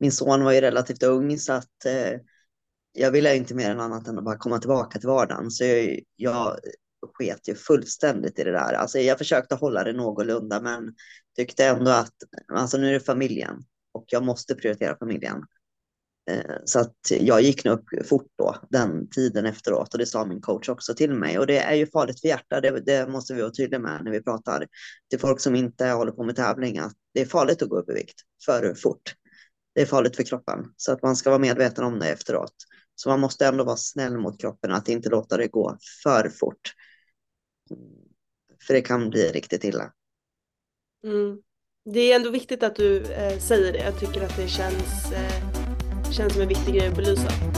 [0.00, 2.20] min son var ju relativt ung så att eh,
[2.92, 5.50] jag ville inte mer än annat än att bara komma tillbaka till vardagen.
[5.50, 6.58] Så jag, jag
[7.14, 8.72] sket ju fullständigt i det där.
[8.72, 10.94] Alltså jag försökte hålla det någorlunda men
[11.36, 12.14] tyckte ändå att
[12.52, 15.44] alltså nu är det familjen och jag måste prioritera familjen.
[16.30, 20.24] Eh, så att jag gick nog upp fort då, den tiden efteråt och det sa
[20.24, 21.38] min coach också till mig.
[21.38, 24.10] Och det är ju farligt för hjärtat, det, det måste vi vara tydliga med när
[24.10, 24.66] vi pratar
[25.10, 27.90] till folk som inte håller på med tävling, att det är farligt att gå upp
[27.90, 29.14] i vikt för fort.
[29.74, 32.54] Det är farligt för kroppen, så att man ska vara medveten om det efteråt.
[32.94, 36.72] Så man måste ändå vara snäll mot kroppen, att inte låta det gå för fort.
[38.66, 39.92] För det kan bli riktigt illa.
[41.04, 41.38] Mm.
[41.84, 43.78] Det är ändå viktigt att du eh, säger det.
[43.78, 47.57] Jag tycker att det känns, eh, känns som en viktig grej att belysa.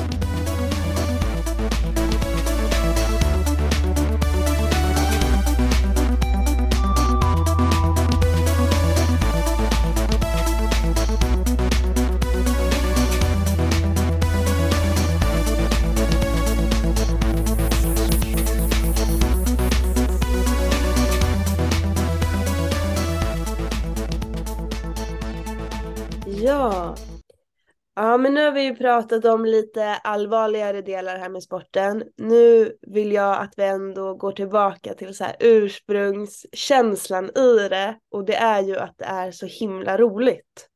[28.03, 32.05] Ja, men nu har vi ju pratat om lite allvarligare delar här med sporten.
[32.17, 38.25] Nu vill jag att vi ändå går tillbaka till så här ursprungskänslan i det och
[38.25, 40.69] det är ju att det är så himla roligt.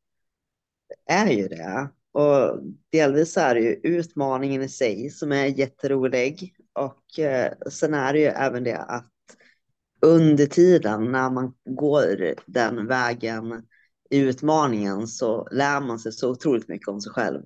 [1.07, 1.89] Det är ju det.
[2.13, 2.61] Och
[2.93, 6.55] delvis är det ju utmaningen i sig som är jätterolig.
[6.73, 9.11] Och eh, sen är det ju även det att
[10.03, 13.63] under tiden när man går den vägen
[14.15, 17.43] i utmaningen så lär man sig så otroligt mycket om sig själv.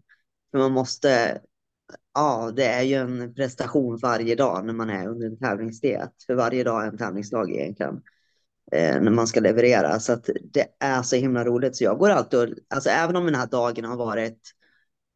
[0.50, 1.40] För man måste,
[2.14, 6.12] ja, det är ju en prestation varje dag när man är under en tävlingsdiet.
[6.26, 8.00] För varje dag är en tävlingsdag egentligen.
[8.72, 10.00] Eh, när man ska leverera.
[10.00, 11.76] Så att det är så himla roligt.
[11.76, 14.40] Så jag går alltid, och, alltså även om den här dagen har varit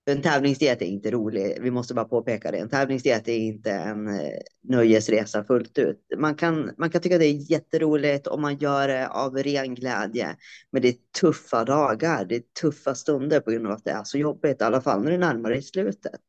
[0.05, 1.59] en tävlingsdiet är inte rolig.
[1.61, 2.59] Vi måste bara påpeka det.
[2.59, 6.07] En tävlingsdiet är inte en eh, nöjesresa fullt ut.
[6.17, 10.37] Man kan, man kan tycka det är jätteroligt om man gör det av ren glädje.
[10.71, 12.25] Men det är tuffa dagar.
[12.25, 14.61] Det är tuffa stunder på grund av att det är så jobbigt.
[14.61, 16.21] I alla fall när det närmar sig slutet.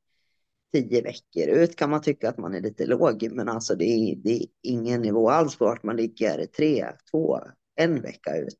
[0.74, 3.30] Tio veckor ut kan man tycka att man är lite låg.
[3.32, 7.40] Men alltså det är, det är ingen nivå alls på vart man ligger tre, två,
[7.76, 8.60] en vecka ut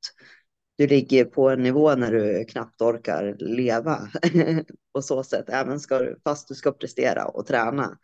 [0.84, 4.10] du ligger på en nivå när du knappt orkar leva
[4.94, 7.98] på så sätt, även ska du, fast du ska prestera och träna.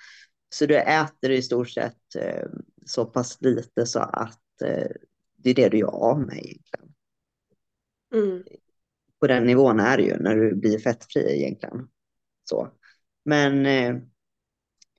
[0.49, 2.47] Så du äter i stort sett eh,
[2.85, 4.87] så pass lite så att eh,
[5.37, 6.93] det är det du gör av med egentligen.
[8.13, 8.43] Mm.
[9.19, 11.87] På den nivån är det ju när du blir fettfri egentligen.
[12.49, 12.69] Så.
[13.25, 13.95] Men eh,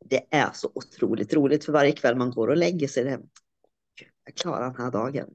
[0.04, 3.04] det är så otroligt roligt för varje kväll man går och lägger sig.
[3.04, 3.20] Det,
[4.24, 5.30] jag klarar den här dagen.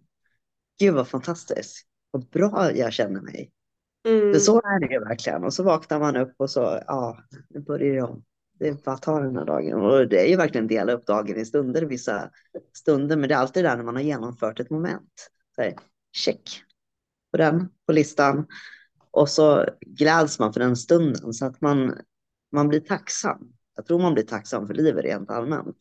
[0.80, 3.52] Gud vad fantastiskt vad bra jag känner mig.
[4.08, 4.34] Mm.
[4.34, 5.44] För så är det ju verkligen.
[5.44, 7.18] Och så vaknar man upp och så, ja,
[7.50, 8.24] nu börjar det om.
[8.60, 9.82] Det är bara att ta den här dagen.
[9.82, 12.30] Och det är ju verkligen dela upp dagen i stunder, vissa
[12.74, 13.18] stunder.
[13.18, 15.30] Men det är alltid där när man har genomfört ett moment.
[15.56, 15.74] Så här,
[16.12, 16.62] check
[17.32, 18.46] på den, på listan.
[19.12, 21.98] Och så gläds man för den stunden så att man,
[22.52, 23.52] man blir tacksam.
[23.76, 25.78] Jag tror man blir tacksam för livet rent allmänt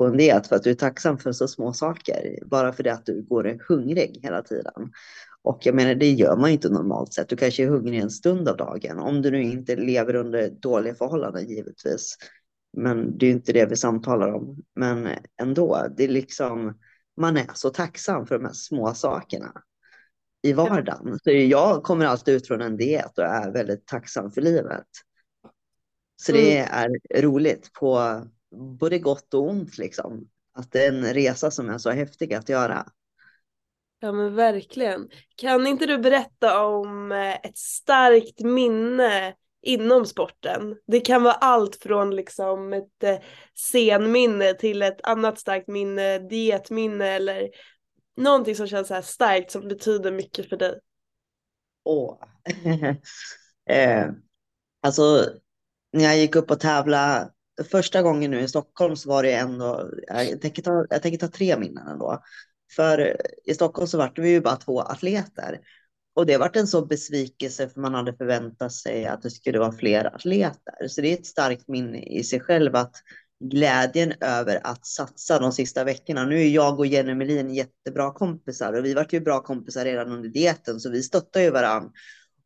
[0.00, 2.38] på en diet för att du är tacksam för så små saker.
[2.46, 4.92] Bara för det att du går hungrig hela tiden.
[5.42, 7.28] Och jag menar, det gör man ju inte normalt sett.
[7.28, 10.94] Du kanske är hungrig en stund av dagen, om du nu inte lever under dåliga
[10.94, 12.16] förhållanden givetvis.
[12.76, 14.62] Men det är inte det vi samtalar om.
[14.74, 15.08] Men
[15.42, 16.78] ändå, det är liksom,
[17.16, 19.52] man är så tacksam för de här små sakerna
[20.42, 21.18] i vardagen.
[21.24, 24.86] Så jag kommer alltid ut från en diet och är väldigt tacksam för livet.
[26.22, 26.70] Så det mm.
[27.10, 28.22] är roligt på
[28.78, 30.28] både gott och ont liksom.
[30.52, 32.86] Att det är en resa som är så häftig att göra.
[34.02, 35.08] Ja men verkligen.
[35.36, 40.76] Kan inte du berätta om eh, ett starkt minne inom sporten?
[40.86, 43.18] Det kan vara allt från liksom ett eh,
[43.54, 47.48] scenminne till ett annat starkt minne, dietminne eller
[48.16, 50.78] någonting som känns så här starkt som betyder mycket för dig.
[51.84, 52.18] Åh.
[53.70, 54.06] eh,
[54.82, 55.26] alltså
[55.92, 57.30] när jag gick upp och tävla
[57.70, 61.28] första gången nu i Stockholm så var det ändå, jag tänker ta, jag tänker ta
[61.28, 62.22] tre minnen ändå.
[62.76, 65.60] För i Stockholm så var vi ju bara två atleter.
[66.14, 69.72] Och det varit en sån besvikelse för man hade förväntat sig att det skulle vara
[69.72, 70.88] fler atleter.
[70.88, 72.96] Så det är ett starkt minne i sig själv att
[73.44, 76.24] glädjen över att satsa de sista veckorna.
[76.24, 80.12] Nu är jag och Jenny Melin jättebra kompisar och vi vart ju bra kompisar redan
[80.12, 81.90] under dieten så vi stöttar ju varandra.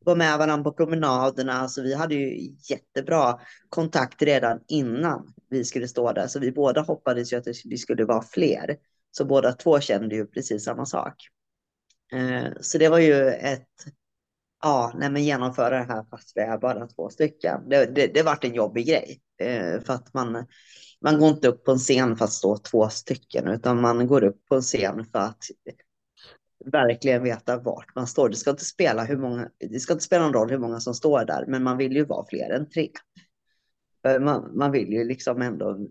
[0.05, 5.89] Var med varandra på promenaderna så vi hade ju jättebra kontakt redan innan vi skulle
[5.89, 6.27] stå där.
[6.27, 8.77] Så vi båda hoppades ju att vi skulle vara fler.
[9.17, 11.15] Så båda två kände ju precis samma sak.
[12.13, 13.69] Eh, så det var ju ett,
[14.63, 17.69] ja, nej men genomföra det här fast vi är bara två stycken.
[17.69, 19.21] Det, det, det vart en jobbig grej.
[19.39, 20.47] Eh, för att man,
[21.01, 24.25] man går inte upp på en scen för att stå två stycken, utan man går
[24.25, 25.45] upp på en scen för att
[26.65, 28.29] verkligen veta vart man står.
[28.29, 30.95] Det ska inte spela hur många, det ska inte spela någon roll hur många som
[30.95, 32.91] står där, men man vill ju vara fler än tre.
[34.07, 35.89] Eh, man, man vill ju liksom ändå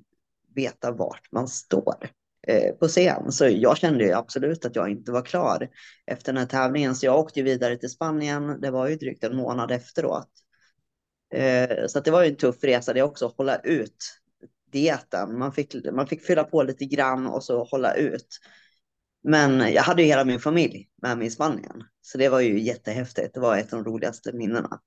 [0.55, 2.09] veta vart man står
[2.47, 3.31] Eh, på scen.
[3.31, 5.69] Så jag kände ju absolut att jag inte var klar
[6.05, 6.95] efter den här tävlingen.
[6.95, 8.61] Så jag åkte ju vidare till Spanien.
[8.61, 10.29] Det var ju drygt en månad efteråt.
[11.33, 14.19] Eh, så det var ju en tuff resa det också, att hålla ut
[14.71, 15.39] dieten.
[15.39, 18.39] Man fick, man fick fylla på lite grann och så hålla ut.
[19.23, 21.83] Men jag hade ju hela min familj med mig i Spanien.
[22.01, 23.33] Så det var ju jättehäftigt.
[23.33, 24.79] Det var ett av de roligaste minnena.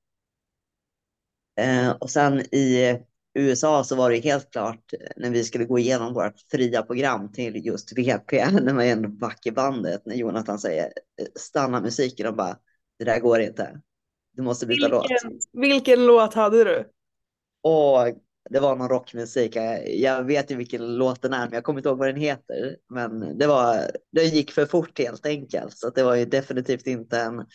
[1.58, 2.96] Eh, och sen i
[3.36, 7.66] USA så var det helt klart när vi skulle gå igenom vårt fria program till
[7.66, 10.92] just VP, när man en back i bandet, när Jonathan säger
[11.38, 12.56] stanna musiken och bara
[12.98, 13.80] det där går inte.
[14.32, 15.42] Du måste byta vilken, låt.
[15.52, 16.90] Vilken låt hade du?
[17.62, 17.98] Och
[18.50, 19.56] det var någon rockmusik.
[19.86, 22.76] Jag vet ju vilken låt den är, men jag kommer inte ihåg vad den heter.
[22.90, 27.20] Men det var, det gick för fort helt enkelt, så det var ju definitivt inte
[27.20, 27.46] en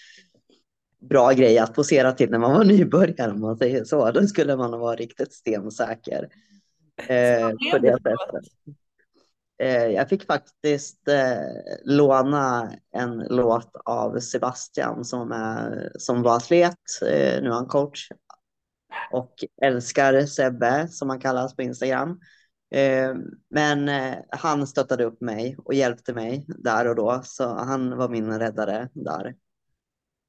[1.01, 4.11] bra grej att posera till när man var nybörjare om man säger så.
[4.11, 6.29] Då skulle man vara riktigt stensäker.
[7.07, 8.75] Eh, på det sättet.
[9.61, 11.41] Eh, jag fick faktiskt eh,
[11.83, 18.09] låna en låt av Sebastian som, är, som var atlet, eh, nu är han coach
[19.11, 22.19] och älskar Sebbe som han kallas på Instagram.
[22.71, 23.15] Eh,
[23.49, 28.09] men eh, han stöttade upp mig och hjälpte mig där och då, så han var
[28.09, 29.35] min räddare där.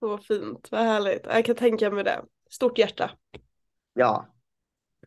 [0.02, 1.26] Så fint, vad härligt.
[1.26, 2.22] Jag kan tänka mig det.
[2.50, 3.10] Stort hjärta.
[3.94, 4.26] Ja.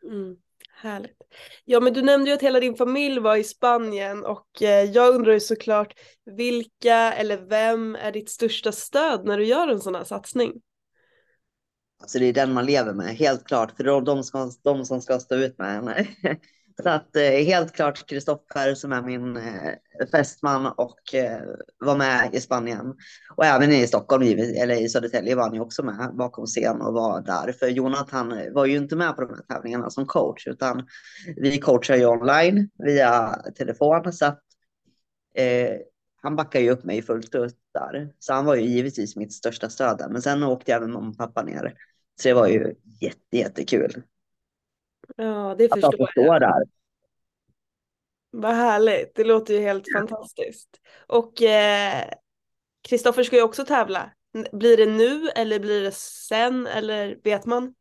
[0.03, 0.35] Mm,
[0.73, 1.17] härligt.
[1.65, 5.15] Ja, men du nämnde ju att hela din familj var i Spanien och eh, jag
[5.15, 5.93] undrar ju såklart
[6.25, 10.53] vilka eller vem är ditt största stöd när du gör en sån här satsning?
[12.01, 13.77] Alltså det är den man lever med, helt klart.
[13.77, 16.07] För de, de, ska, de som ska stå ut med henne.
[16.83, 19.73] Så att eh, helt klart Kristoffer som är min eh,
[20.11, 21.41] fästman och eh,
[21.79, 22.93] var med i Spanien.
[23.35, 26.93] Och även i Stockholm, eller i Södertälje var han ju också med bakom scen och
[26.93, 27.51] var där.
[27.51, 30.87] För Jonathan var ju inte med på de här tävlingarna som coach, utan
[31.35, 34.13] vi coachar ju online via telefon.
[34.13, 34.41] Så att,
[35.35, 35.71] eh,
[36.21, 38.09] han backar ju upp mig fullt ut där.
[38.19, 40.09] Så han var ju givetvis mitt största stöd där.
[40.09, 41.73] Men sen åkte även mamma och pappa ner.
[42.21, 44.03] Så det var ju jätte, jättekul.
[45.15, 46.41] Ja, det förstår att jag.
[46.41, 46.63] Där.
[48.31, 49.99] Vad härligt, det låter ju helt ja.
[49.99, 50.69] fantastiskt.
[51.07, 51.33] Och
[52.89, 54.11] Kristoffer eh, ska ju också tävla.
[54.51, 57.73] Blir det nu eller blir det sen eller vet man?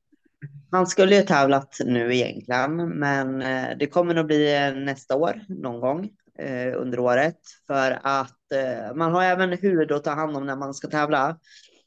[0.71, 5.81] Han skulle ju tävlat nu egentligen, men eh, det kommer nog bli nästa år någon
[5.81, 10.47] gång eh, under året för att eh, man har även hud att ta hand om
[10.47, 11.39] när man ska tävla.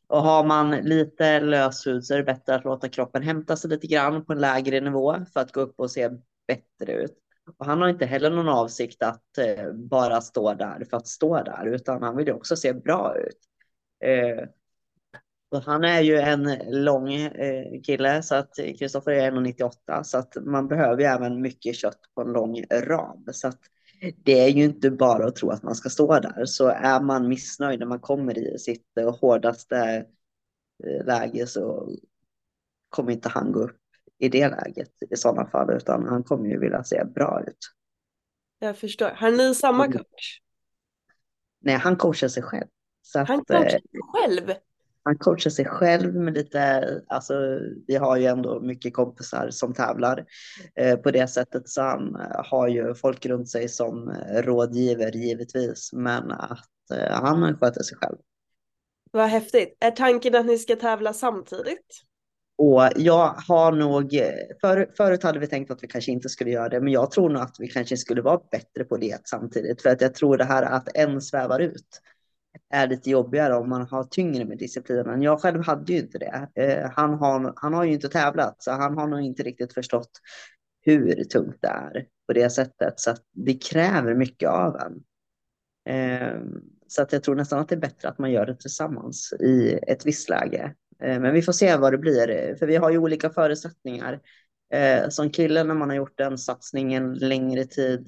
[0.07, 3.87] Och har man lite löshud så är det bättre att låta kroppen hämta sig lite
[3.87, 6.09] grann på en lägre nivå för att gå upp och se
[6.47, 7.17] bättre ut.
[7.57, 11.43] Och han har inte heller någon avsikt att eh, bara stå där för att stå
[11.43, 13.37] där, utan han vill ju också se bra ut.
[14.03, 14.45] Eh,
[15.65, 20.67] han är ju en lång eh, kille, så att Kristoffer är 1,98, så att man
[20.67, 23.25] behöver ju även mycket kött på en lång ram.
[23.31, 23.59] Så att
[24.23, 26.45] det är ju inte bara att tro att man ska stå där.
[26.45, 28.85] Så är man missnöjd när man kommer i sitt
[29.19, 30.05] hårdaste
[30.83, 31.89] eh, läge så
[32.89, 33.77] kommer inte han gå upp
[34.19, 37.57] i det läget i sådana fall, utan han kommer ju vilja se bra ut.
[38.59, 39.09] Jag förstår.
[39.09, 40.39] Har ni samma coach?
[41.59, 42.67] Nej, han coachar sig själv.
[43.01, 43.81] Så han coachar eh, sig
[44.13, 44.53] själv?
[45.07, 47.33] Han coachar sig själv med lite, alltså
[47.87, 50.25] vi har ju ändå mycket kompisar som tävlar
[50.75, 55.11] eh, på det sättet så han eh, har ju folk runt sig som eh, rådgiver
[55.11, 58.17] givetvis men att eh, han sköter sig själv.
[59.11, 59.77] Vad häftigt.
[59.79, 62.03] Är tanken att ni ska tävla samtidigt?
[62.57, 64.11] Och jag har nog,
[64.61, 67.29] för, förut hade vi tänkt att vi kanske inte skulle göra det, men jag tror
[67.29, 69.81] nog att vi kanske skulle vara bättre på det samtidigt.
[69.81, 72.01] För att jag tror det här att en svävar ut
[72.69, 75.21] är lite jobbigare om man har tyngre med disciplinen.
[75.21, 76.47] Jag själv hade ju inte det.
[76.55, 80.11] Eh, han, har, han har ju inte tävlat, så han har nog inte riktigt förstått
[80.81, 82.99] hur tungt det är på det sättet.
[82.99, 85.03] Så att det kräver mycket av en.
[85.95, 86.41] Eh,
[86.87, 89.79] så att jag tror nästan att det är bättre att man gör det tillsammans i
[89.87, 90.75] ett visst läge.
[91.03, 94.19] Eh, men vi får se vad det blir, för vi har ju olika förutsättningar.
[95.09, 98.07] Som kille när man har gjort den satsningen längre tid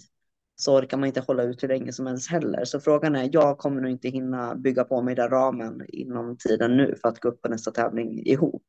[0.59, 2.65] så orkar man inte hålla ut hur länge som helst heller.
[2.65, 6.77] Så frågan är, jag kommer nog inte hinna bygga på mig den ramen inom tiden
[6.77, 8.63] nu för att gå upp på nästa tävling ihop.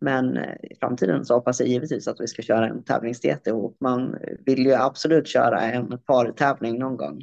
[0.00, 3.76] Men eh, i framtiden så hoppas jag givetvis att vi ska köra en tävlingsdiet ihop.
[3.80, 4.16] Man
[4.46, 7.22] vill ju absolut köra en partävling någon gång.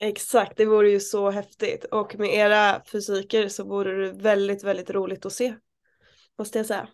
[0.00, 4.90] Exakt, det vore ju så häftigt och med era fysiker så vore det väldigt, väldigt
[4.90, 5.54] roligt att se.
[6.38, 6.88] Måste jag säga.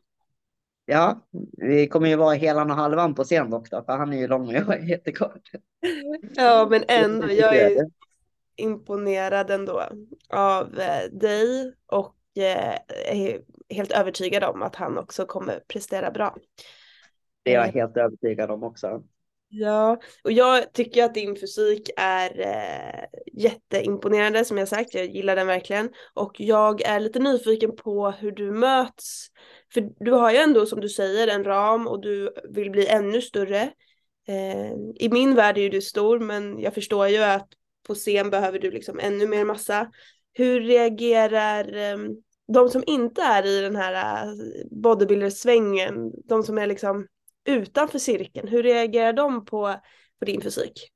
[0.90, 1.20] Ja,
[1.52, 4.26] vi kommer ju vara helan och halvan på scen dock då, för han är ju
[4.26, 5.50] lång och jag är jättekort.
[6.34, 7.86] Ja, men ändå, jag är
[8.56, 9.82] imponerad ändå
[10.28, 13.40] av eh, dig och eh, är
[13.74, 16.36] helt övertygad om att han också kommer prestera bra.
[17.42, 19.02] Det är jag helt övertygad om också.
[19.50, 25.36] Ja, och jag tycker att din fysik är eh, jätteimponerande som jag sagt, jag gillar
[25.36, 25.90] den verkligen.
[26.14, 29.26] Och jag är lite nyfiken på hur du möts.
[29.74, 33.22] För du har ju ändå som du säger en ram och du vill bli ännu
[33.22, 33.60] större.
[34.28, 37.48] Eh, I min värld är ju du stor men jag förstår ju att
[37.86, 39.90] på scen behöver du liksom ännu mer massa.
[40.32, 41.98] Hur reagerar eh,
[42.52, 44.26] de som inte är i den här
[44.70, 44.82] bodybuildersvängen?
[44.82, 47.06] bodybuilder-svängen, de som är liksom
[47.48, 49.74] utanför cirkeln, hur reagerar de på,
[50.18, 50.92] på din fysik?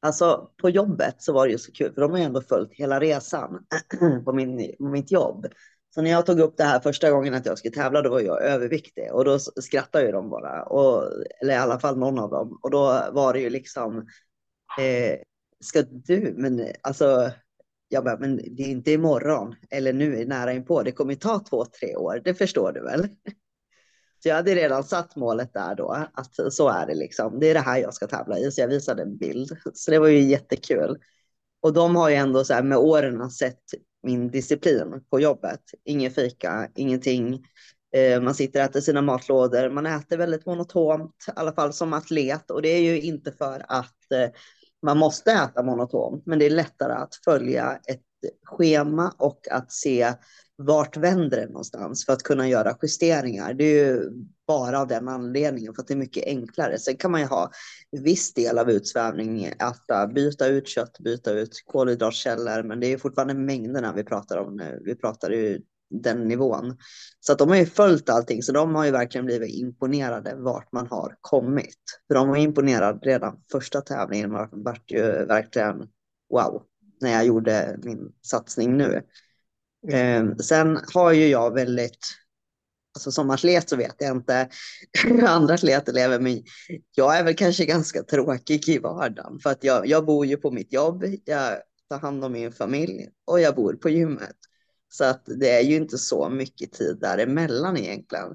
[0.00, 2.72] Alltså på jobbet så var det ju så kul, för de har ju ändå följt
[2.72, 3.66] hela resan
[4.24, 5.46] på, min, på mitt jobb.
[5.94, 8.20] Så när jag tog upp det här första gången att jag skulle tävla, då var
[8.20, 11.10] jag överviktig och då skrattade ju de bara, och,
[11.42, 12.58] eller i alla fall någon av dem.
[12.62, 13.98] Och då var det ju liksom,
[14.80, 15.18] eh,
[15.60, 17.30] ska du, men alltså,
[17.88, 21.64] jag bara, men det är inte imorgon eller nu nära inpå, det kommer ta två,
[21.64, 23.08] tre år, det förstår du väl?
[24.24, 27.40] Så jag hade redan satt målet där då, att så är det liksom.
[27.40, 29.56] Det är det här jag ska tävla i, så jag visade en bild.
[29.74, 30.98] Så det var ju jättekul.
[31.60, 33.62] Och de har ju ändå så här med åren sett
[34.02, 35.60] min disciplin på jobbet.
[35.84, 37.46] Ingen fika, ingenting.
[37.96, 39.70] Eh, man sitter och äter sina matlådor.
[39.70, 42.50] Man äter väldigt monotont, i alla fall som atlet.
[42.50, 44.30] Och det är ju inte för att eh,
[44.82, 48.02] man måste äta monotont, men det är lättare att följa ett
[48.44, 50.14] schema och att se
[50.56, 53.54] vart vänder det någonstans för att kunna göra justeringar.
[53.54, 54.10] Det är ju
[54.46, 56.78] bara av den anledningen för att det är mycket enklare.
[56.78, 57.50] Sen kan man ju ha
[57.92, 62.98] viss del av utsvävning, att äh, byta ut kött, byta ut kolhydratkällor, men det är
[62.98, 64.82] fortfarande mängderna vi pratar om nu.
[64.84, 65.60] Vi pratar ju
[65.90, 66.76] den nivån.
[67.20, 70.72] Så att de har ju följt allting, så de har ju verkligen blivit imponerade vart
[70.72, 71.78] man har kommit.
[72.08, 75.88] För de var imponerade redan första tävlingen, vart ju verkligen
[76.30, 76.62] wow
[77.00, 79.02] när jag gjorde min satsning nu.
[79.88, 82.06] Eh, sen har ju jag väldigt,
[82.94, 84.48] alltså som atlet så vet jag inte
[85.04, 86.42] hur andra atleter lever, men
[86.94, 90.50] jag är väl kanske ganska tråkig i vardagen för att jag, jag bor ju på
[90.50, 94.36] mitt jobb, jag tar hand om min familj och jag bor på gymmet.
[94.88, 98.34] Så att det är ju inte så mycket tid däremellan egentligen.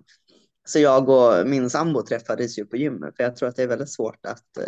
[0.67, 3.67] Så jag och min sambo träffades ju på gymmet, för jag tror att det är
[3.67, 4.63] väldigt svårt att eh,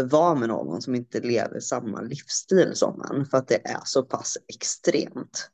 [0.00, 4.02] vara med någon som inte lever samma livsstil som en för att det är så
[4.02, 5.50] pass extremt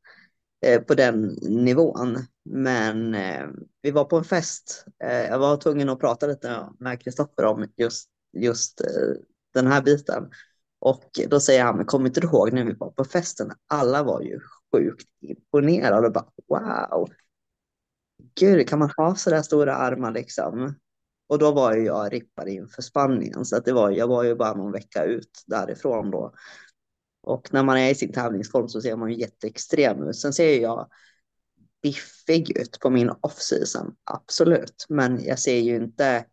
[0.67, 2.19] eh, på den nivån.
[2.45, 3.47] Men eh,
[3.83, 4.85] vi var på en fest.
[5.05, 8.87] Eh, jag var tvungen att prata lite med Kristoffer om just, just eh,
[9.55, 10.31] den här biten.
[10.81, 13.53] Och då säger han, men kommer inte du ihåg när vi var på festen?
[13.67, 14.41] Alla var ju
[14.73, 17.09] sjukt imponerade och bara wow.
[18.41, 20.75] Gud, kan man ha så där stora armar liksom?
[21.31, 24.35] Och då var ju jag rippad inför Spanien, så att det var, jag var ju
[24.35, 26.35] bara någon vecka ut därifrån då.
[27.23, 30.17] Och när man är i sin tävlingsform så ser man ju jätteextrem ut.
[30.17, 30.89] Sen ser jag
[31.83, 34.87] biffig ut på min off-season, absolut.
[34.89, 36.25] Men jag ser ju inte...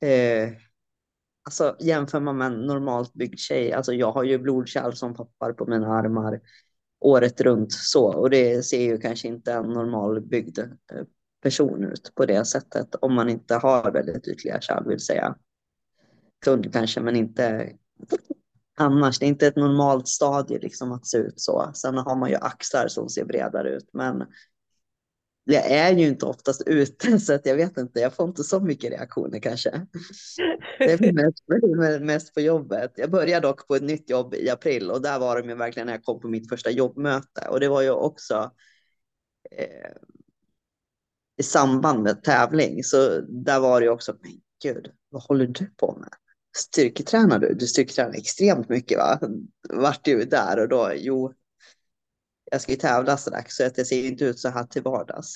[0.00, 0.48] Eh,
[1.44, 5.52] alltså jämför man med en normalt byggd tjej, alltså jag har ju blodkärl som poppar
[5.52, 6.40] på mina armar
[7.00, 11.04] året runt så och det ser ju kanske inte en normal byggd eh,
[11.40, 15.36] person ut på det sättet om man inte har väldigt ytliga kärl vill säga.
[16.44, 17.72] Kund kanske men inte
[18.78, 19.18] annars.
[19.18, 21.70] Det är inte ett normalt stadie liksom att se ut så.
[21.74, 24.26] Sen har man ju axlar som ser bredare ut men
[25.44, 28.60] jag är ju inte oftast ute så att jag vet inte, jag får inte så
[28.60, 29.86] mycket reaktioner kanske.
[30.78, 32.92] Det är mest, mest på jobbet.
[32.96, 35.86] Jag började dock på ett nytt jobb i april och där var de ju verkligen
[35.86, 38.50] när jag kom på mitt första jobbmöte och det var ju också
[39.50, 39.92] eh,
[41.40, 42.84] i samband med tävling.
[42.84, 44.32] Så där var det också, men
[44.62, 46.08] gud, vad håller du på med?
[46.56, 47.54] Styrketränar du?
[47.54, 49.20] Du styrketränar extremt mycket va?
[49.68, 50.92] Vart du där och då?
[50.94, 51.34] Jo,
[52.50, 55.34] jag ska ju tävla strax så att jag ser inte ut så här till vardags.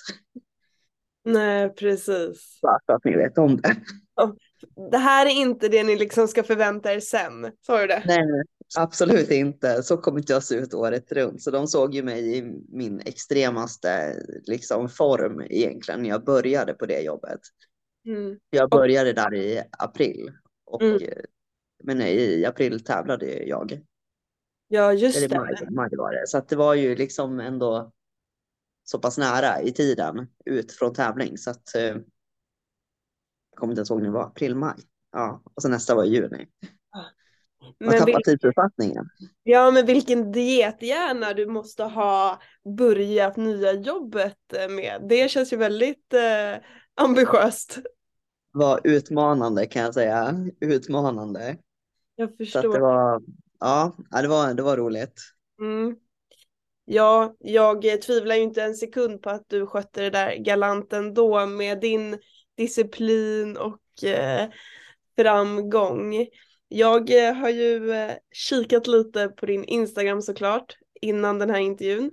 [1.24, 2.59] Nej, precis.
[2.62, 3.76] Bara för att ni vet om det.
[4.90, 8.02] Det här är inte det ni liksom ska förvänta er sen, sa du det?
[8.07, 8.44] Nej,
[8.79, 9.83] absolut inte.
[9.83, 11.43] Så kommer inte jag se ut året runt.
[11.43, 16.87] Så de såg ju mig i min extremaste liksom, form egentligen när jag började på
[16.87, 17.41] det jobbet.
[18.07, 18.39] Mm.
[18.51, 20.33] Jag började där i april.
[20.67, 21.01] Och, mm.
[21.85, 23.81] Men i april tävlade jag.
[24.69, 25.39] Ja, just Eller det.
[25.39, 26.27] Maj, maj var det.
[26.27, 27.93] Så det var ju liksom ändå
[28.85, 32.01] så pass nära i tiden ut från tävling så att eh, jag
[33.57, 34.77] kommer inte ens ihåg när det var, april, maj.
[35.12, 36.47] Ja, och så nästa var i juni.
[37.81, 39.11] Man Men tidsuppfattningen.
[39.43, 42.41] ja, men vilken diethjärna du måste ha
[42.77, 44.39] börjat nya jobbet
[44.71, 45.07] med.
[45.09, 46.62] Det känns ju väldigt eh,
[46.95, 47.79] ambitiöst.
[48.53, 50.35] var utmanande kan jag säga.
[50.61, 51.57] Utmanande.
[52.17, 52.79] Jag Så att det förstår.
[52.81, 53.23] var,
[53.61, 53.93] ja,
[54.23, 55.21] det var, det var roligt.
[55.61, 55.97] Mm.
[56.85, 61.47] Ja, jag tvivlar ju inte en sekund på att du skötte det där galant ändå
[61.47, 62.19] med din
[62.57, 64.49] disciplin och eh,
[65.17, 66.27] framgång.
[66.77, 72.11] Jag eh, har ju eh, kikat lite på din Instagram såklart innan den här intervjun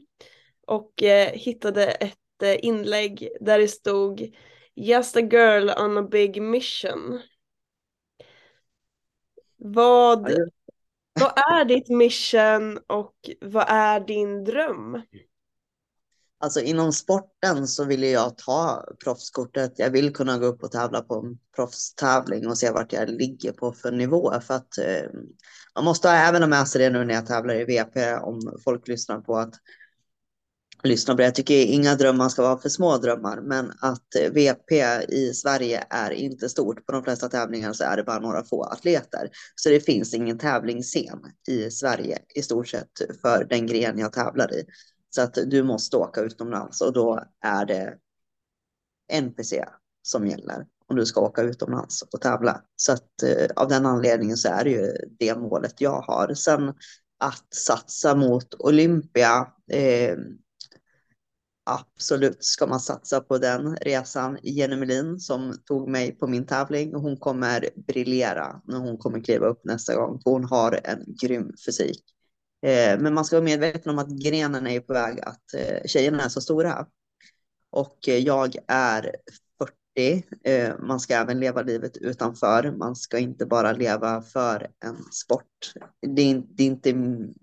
[0.67, 2.17] och eh, hittade ett
[2.59, 4.35] inlägg där det stod
[4.75, 7.21] Just a girl on a big mission.
[9.57, 10.31] Vad,
[11.19, 15.01] vad är ditt mission och vad är din dröm?
[16.41, 19.73] Alltså inom sporten så vill jag ta proffskortet.
[19.75, 23.51] Jag vill kunna gå upp och tävla på en proffstävling och se vart jag ligger
[23.51, 24.33] på för nivå.
[24.41, 25.09] För att eh,
[25.75, 28.87] man måste även ha med sig det nu när jag tävlar i VP om folk
[28.87, 29.53] lyssnar på att
[30.83, 31.23] lyssna på det.
[31.23, 34.75] Jag tycker inga drömmar ska vara för små drömmar, men att eh, VP
[35.09, 36.85] i Sverige är inte stort.
[36.85, 39.29] På de flesta tävlingar så är det bara några få atleter.
[39.55, 44.53] Så det finns ingen tävlingsscen i Sverige i stort sett för den gren jag tävlar
[44.53, 44.65] i.
[45.15, 47.97] Så att du måste åka utomlands och då är det
[49.11, 49.65] NPC
[50.01, 52.61] som gäller om du ska åka utomlands och tävla.
[52.75, 56.33] Så att eh, av den anledningen så är det ju det målet jag har.
[56.33, 56.73] Sen
[57.17, 59.47] att satsa mot Olympia.
[59.71, 60.17] Eh,
[61.65, 64.37] absolut ska man satsa på den resan.
[64.43, 69.19] Jenny Melin som tog mig på min tävling och hon kommer briljera när hon kommer
[69.19, 70.21] kliva upp nästa gång.
[70.25, 72.03] Hon har en grym fysik.
[72.61, 76.23] Eh, men man ska vara medveten om att grenen är på väg att eh, tjejerna
[76.23, 76.87] är så stora.
[77.69, 79.15] Och eh, jag är
[79.95, 80.25] 40.
[80.43, 82.71] Eh, man ska även leva livet utanför.
[82.77, 85.73] Man ska inte bara leva för en sport.
[86.15, 86.93] Det är, det är inte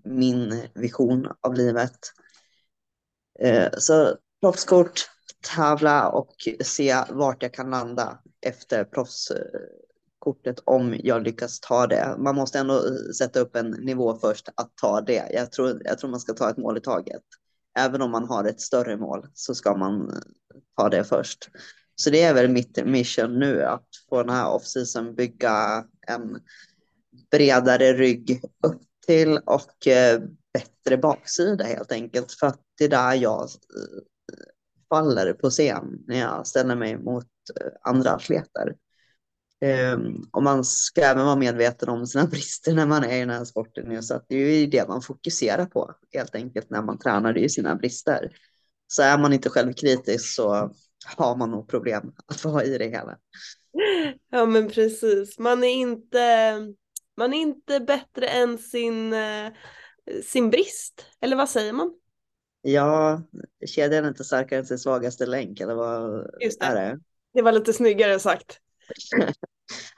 [0.03, 1.99] min vision av livet.
[3.39, 5.09] Eh, så proffskort,
[5.55, 8.85] tävla och se vart jag kan landa efter eh,
[10.19, 12.15] kortet om jag lyckas ta det.
[12.17, 12.81] Man måste ändå
[13.17, 15.29] sätta upp en nivå först att ta det.
[15.33, 17.21] Jag tror, jag tror man ska ta ett mål i taget.
[17.79, 20.17] Även om man har ett större mål så ska man eh,
[20.77, 21.49] ta det först.
[21.95, 26.39] Så det är väl mitt mission nu att få den här off-season bygga en
[27.31, 30.21] bredare rygg upp till och eh,
[30.53, 32.31] bättre baksida helt enkelt.
[32.31, 34.01] För att det är där jag eh,
[34.89, 37.27] faller på scen när jag ställer mig mot
[37.81, 38.75] andra atleter.
[39.65, 43.29] Um, och man ska även vara medveten om sina brister när man är i den
[43.29, 43.85] här sporten.
[43.89, 44.01] nu.
[44.01, 47.39] Så att det är ju det man fokuserar på helt enkelt när man tränar, det
[47.39, 48.31] är ju sina brister.
[48.87, 50.71] Så är man inte självkritisk så
[51.17, 53.17] har man nog problem att vara i det hela.
[54.31, 56.55] Ja men precis, man är inte,
[57.17, 59.51] man är inte bättre än sin, eh,
[60.23, 61.93] sin brist, eller vad säger man?
[62.61, 63.21] Ja,
[63.65, 66.65] kedjan är inte starkare än sin svagaste länk, eller vad Just det.
[66.65, 66.99] är det?
[67.33, 68.59] Det var lite snyggare sagt.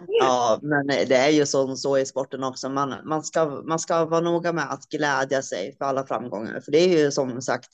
[0.08, 2.70] Ja, men det är ju så, så i sporten också.
[2.70, 6.60] Man, man, ska, man ska vara noga med att glädja sig för alla framgångar.
[6.60, 7.70] För det är ju som sagt,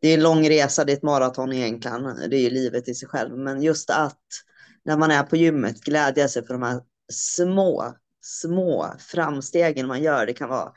[0.00, 2.02] det är en lång resa, det är ett maraton egentligen.
[2.30, 3.38] Det är ju livet i sig själv.
[3.38, 4.22] Men just att
[4.84, 6.80] när man är på gymmet glädja sig för de här
[7.12, 10.26] små, små framstegen man gör.
[10.26, 10.72] Det kan vara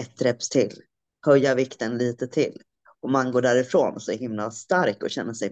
[0.00, 0.82] ett reps till,
[1.26, 2.60] höja vikten lite till.
[3.00, 5.48] Och man går därifrån så himla stark och känner sig...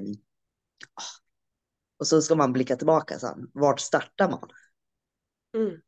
[0.94, 1.20] Ah.
[1.98, 3.50] Och så ska man blicka tillbaka sen.
[3.54, 4.48] Vart startar man?
[5.54, 5.80] Mm.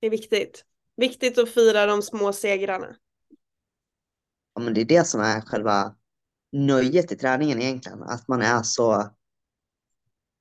[0.00, 0.64] Det är viktigt.
[0.96, 2.96] Viktigt att fira de små segrarna.
[4.54, 5.94] Ja, men det är det som är själva
[6.52, 8.02] nöjet i träningen egentligen.
[8.02, 9.12] Att man är så...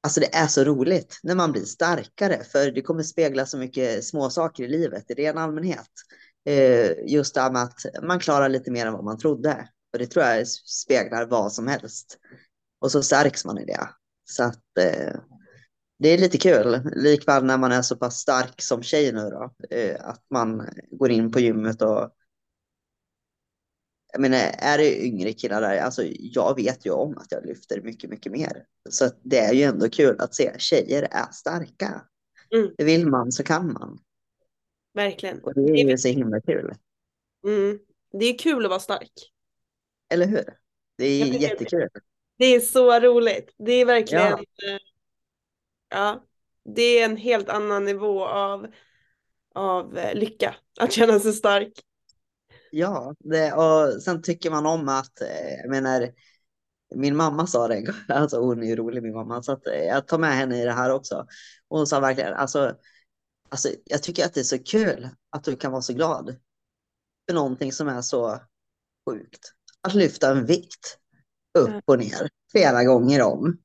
[0.03, 2.43] Alltså det är så roligt när man blir starkare.
[2.43, 5.89] För det kommer spegla så mycket små saker i livet i ren allmänhet.
[6.45, 9.69] Eh, just det här med att man klarar lite mer än vad man trodde.
[9.93, 12.17] Och det tror jag speglar vad som helst.
[12.79, 13.89] Och så stärks man i det.
[14.29, 15.15] Så att eh,
[16.05, 16.81] det är lite kul.
[16.95, 19.53] Likväl när man är så pass stark som tjej nu då.
[19.69, 22.11] Eh, att man går in på gymmet och
[24.11, 27.81] jag menar, är det yngre killar där, alltså jag vet ju om att jag lyfter
[27.81, 28.65] mycket, mycket mer.
[28.89, 32.05] Så det är ju ändå kul att se tjejer är starka.
[32.55, 32.71] Mm.
[32.77, 33.99] Vill man så kan man.
[34.93, 35.43] Verkligen.
[35.43, 36.73] Och det är ju så himla kul.
[37.47, 37.79] Mm.
[38.11, 39.31] Det är kul att vara stark.
[40.09, 40.57] Eller hur?
[40.97, 41.89] Det är jättekul.
[42.37, 43.53] Det är så roligt.
[43.57, 44.79] Det är verkligen, Ja.
[45.91, 46.23] Eh, ja,
[46.75, 48.67] det är en helt annan nivå av,
[49.55, 51.73] av eh, lycka att känna sig stark.
[52.71, 56.09] Ja, det, och sen tycker man om att, eh, jag menar,
[56.95, 60.17] min mamma sa det, alltså hon är ju rolig min mamma, så att jag tar
[60.17, 61.27] med henne i det här också.
[61.69, 62.75] Hon sa verkligen, alltså,
[63.49, 66.35] alltså jag tycker att det är så kul att du kan vara så glad
[67.27, 68.39] för någonting som är så
[69.09, 69.53] sjukt.
[69.81, 70.97] Att lyfta en vikt
[71.57, 73.57] upp och ner flera gånger om.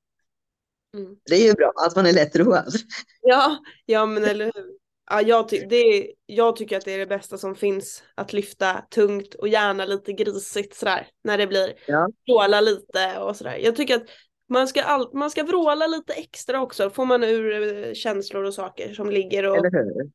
[0.94, 1.16] Mm.
[1.24, 2.74] Det är ju bra att man är lätt road.
[3.22, 4.80] Ja, ja men eller hur.
[5.10, 8.02] Ja, jag, ty det jag tycker att det är det bästa som finns.
[8.14, 11.08] Att lyfta tungt och gärna lite grisigt sådär.
[11.24, 12.08] När det blir ja.
[12.26, 13.56] vråla lite och sådär.
[13.56, 14.06] Jag tycker att
[14.48, 16.90] man ska, all, man ska vråla lite extra också.
[16.90, 19.56] Får man ur eh, känslor och saker som ligger och...
[19.56, 20.10] Eller hur?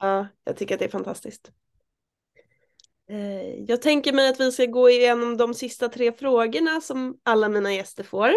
[0.00, 1.50] Ja, jag tycker att det är fantastiskt.
[3.10, 7.48] Eh, jag tänker mig att vi ska gå igenom de sista tre frågorna som alla
[7.48, 8.32] mina gäster får.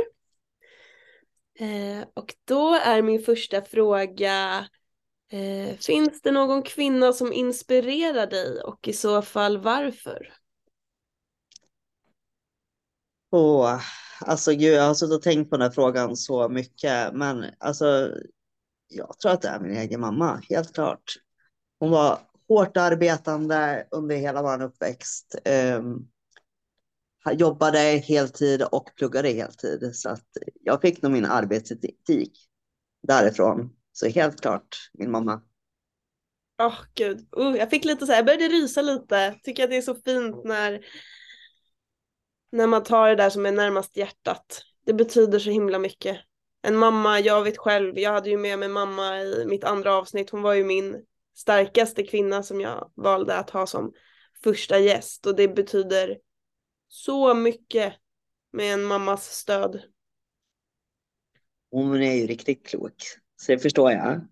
[1.59, 4.65] Eh, och då är min första fråga
[5.33, 10.33] Eh, finns det någon kvinna som inspirerar dig och i så fall varför?
[13.31, 13.79] Åh,
[14.19, 18.11] alltså gud, jag har suttit och tänkt på den här frågan så mycket, men alltså
[18.87, 21.03] jag tror att det är min egen mamma, helt klart.
[21.79, 25.35] Hon var hårt arbetande under hela vår uppväxt.
[25.45, 26.07] Um,
[27.31, 30.27] jobbade heltid och pluggade heltid, så att
[30.63, 32.49] jag fick nog min arbetsetik
[33.07, 33.69] därifrån.
[33.91, 35.41] Så helt klart min mamma.
[36.61, 39.35] Åh oh, gud, uh, jag fick lite så här, jag började rysa lite.
[39.43, 40.85] Tycker att det är så fint när,
[42.51, 44.61] när man tar det där som är närmast hjärtat.
[44.85, 46.17] Det betyder så himla mycket.
[46.61, 50.29] En mamma, jag vet själv, jag hade ju med mig mamma i mitt andra avsnitt.
[50.29, 51.05] Hon var ju min
[51.35, 53.93] starkaste kvinna som jag valde att ha som
[54.43, 56.17] första gäst och det betyder
[56.93, 57.93] så mycket
[58.51, 59.81] med en mammas stöd.
[61.71, 62.95] Hon är ju riktigt klok.
[63.35, 64.27] Så det förstår jag.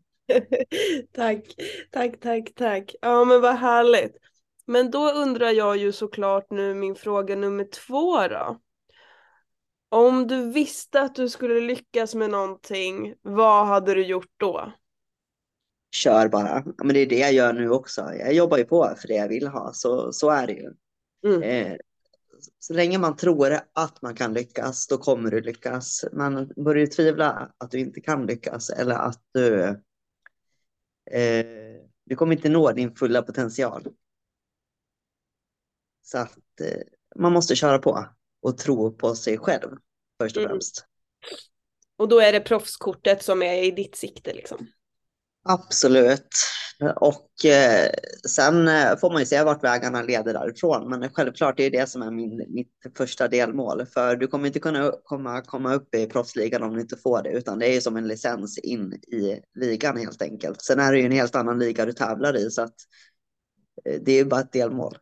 [1.11, 1.55] tack,
[1.91, 2.95] tack, tack, tack.
[3.01, 4.17] Ja men vad härligt.
[4.65, 8.59] Men då undrar jag ju såklart nu min fråga nummer två då.
[9.89, 14.73] Om du visste att du skulle lyckas med någonting, vad hade du gjort då?
[15.95, 16.63] Kör bara.
[16.83, 18.01] Men det är det jag gör nu också.
[18.01, 20.73] Jag jobbar ju på för det jag vill ha, så, så är det ju.
[21.25, 21.43] Mm.
[21.43, 21.77] Eh,
[22.59, 26.05] så länge man tror att man kan lyckas, då kommer du lyckas.
[26.11, 29.63] Men börjar tvivla att du inte kan lyckas eller att du,
[31.11, 31.45] eh,
[32.05, 33.87] du kommer inte nå din fulla potential.
[36.01, 36.81] Så att eh,
[37.15, 38.07] man måste köra på
[38.41, 39.77] och tro på sig själv
[40.21, 40.51] först och mm.
[40.51, 40.85] främst.
[41.97, 44.67] Och då är det proffskortet som är i ditt sikte liksom?
[45.43, 46.27] Absolut.
[46.95, 47.91] Och eh,
[48.27, 50.89] sen eh, får man ju se vart vägarna leder därifrån.
[50.89, 53.85] Men självklart är det som är min, mitt första delmål.
[53.85, 57.29] För du kommer inte kunna komma, komma upp i proffsligan om du inte får det.
[57.29, 60.61] Utan det är ju som en licens in i ligan helt enkelt.
[60.61, 62.51] Sen är det ju en helt annan liga du tävlar i.
[62.51, 62.75] Så att
[63.85, 64.97] eh, det är ju bara ett delmål.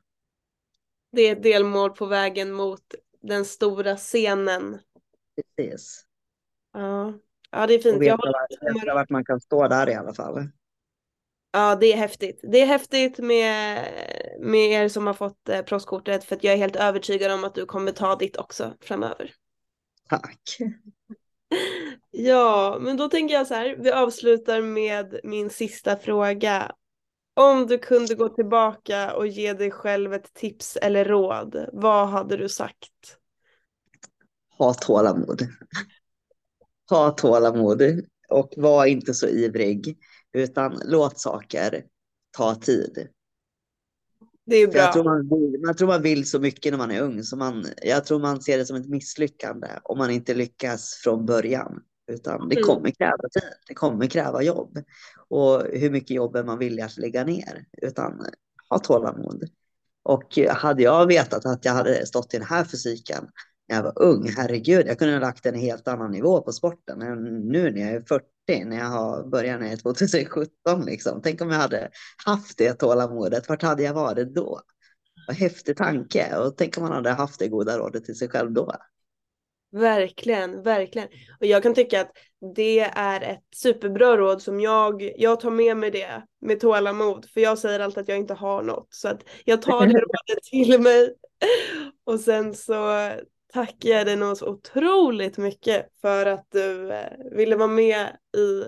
[1.12, 2.84] Det är ett delmål på vägen mot
[3.22, 4.80] den stora scenen.
[5.58, 6.06] Precis.
[6.74, 7.14] Ja.
[7.52, 7.95] Ja, det är fint.
[7.95, 8.18] Och veta,
[8.50, 10.50] jag veta vart man kan stå där i alla fall.
[11.52, 12.39] Ja, det är häftigt.
[12.43, 13.86] Det är häftigt med,
[14.39, 17.56] med er som har fått eh, proffskortet för att jag är helt övertygad om att
[17.56, 19.34] du kommer ta ditt också framöver.
[20.10, 20.41] Tack.
[22.12, 23.76] Ja, men då tänker jag så här.
[23.80, 26.72] Vi avslutar med min sista fråga.
[27.34, 32.38] Om du kunde gå tillbaka och ge dig själv ett tips eller råd, vad hade
[32.38, 33.18] du sagt?
[34.58, 35.41] Ha tålamod
[36.90, 37.82] ha tålamod
[38.30, 39.98] och var inte så ivrig,
[40.34, 41.84] utan låt saker
[42.38, 43.08] ta tid.
[44.46, 44.82] Det är bra.
[44.82, 45.28] Jag tror, man
[45.66, 48.42] man tror man vill så mycket när man är ung, så man, jag tror man
[48.42, 51.82] ser det som ett misslyckande om man inte lyckas från början.
[52.12, 52.68] Utan det mm.
[52.68, 54.78] kommer kräva tid, det kommer kräva jobb.
[55.30, 57.66] Och hur mycket jobb är man villig att lägga ner?
[57.82, 58.26] Utan
[58.70, 59.44] ha tålamod.
[60.04, 63.28] Och hade jag vetat att jag hade stått i den här fysiken
[63.70, 67.00] när jag var ung, herregud, jag kunde ha lagt en helt annan nivå på sporten.
[67.48, 71.22] Nu när jag är 40, när jag har börjat när jag är 2017, liksom.
[71.24, 71.90] tänk om jag hade
[72.26, 74.62] haft det tålamodet, vart hade jag varit då?
[75.28, 78.52] Vad häftig tanke och tänk om man hade haft det goda rådet till sig själv
[78.52, 78.76] då.
[79.72, 81.08] Verkligen, verkligen.
[81.40, 82.12] Och jag kan tycka att
[82.56, 87.30] det är ett superbra råd som jag, jag tar med mig det med tålamod.
[87.30, 88.88] För jag säger alltid att jag inte har något.
[88.90, 91.16] Så att jag tar det rådet till mig.
[92.04, 93.12] Och sen så
[93.54, 98.64] tackar jag dig nog så otroligt mycket för att du eh, ville vara med i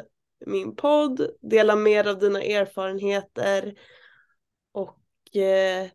[0.45, 3.73] min podd, dela mer av dina erfarenheter
[4.71, 5.87] och eh,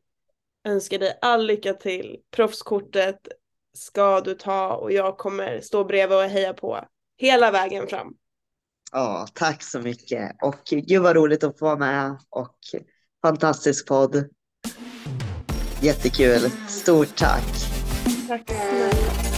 [0.64, 2.16] önskar dig all lycka till.
[2.30, 3.28] Proffskortet
[3.76, 6.84] ska du ta och jag kommer stå bredvid och heja på
[7.16, 8.14] hela vägen fram.
[8.92, 12.58] Ja, tack så mycket och gud vad roligt att få vara med och
[13.22, 14.28] fantastisk podd.
[15.82, 16.50] Jättekul.
[16.68, 17.75] Stort tack.
[18.28, 19.35] Tack snälla.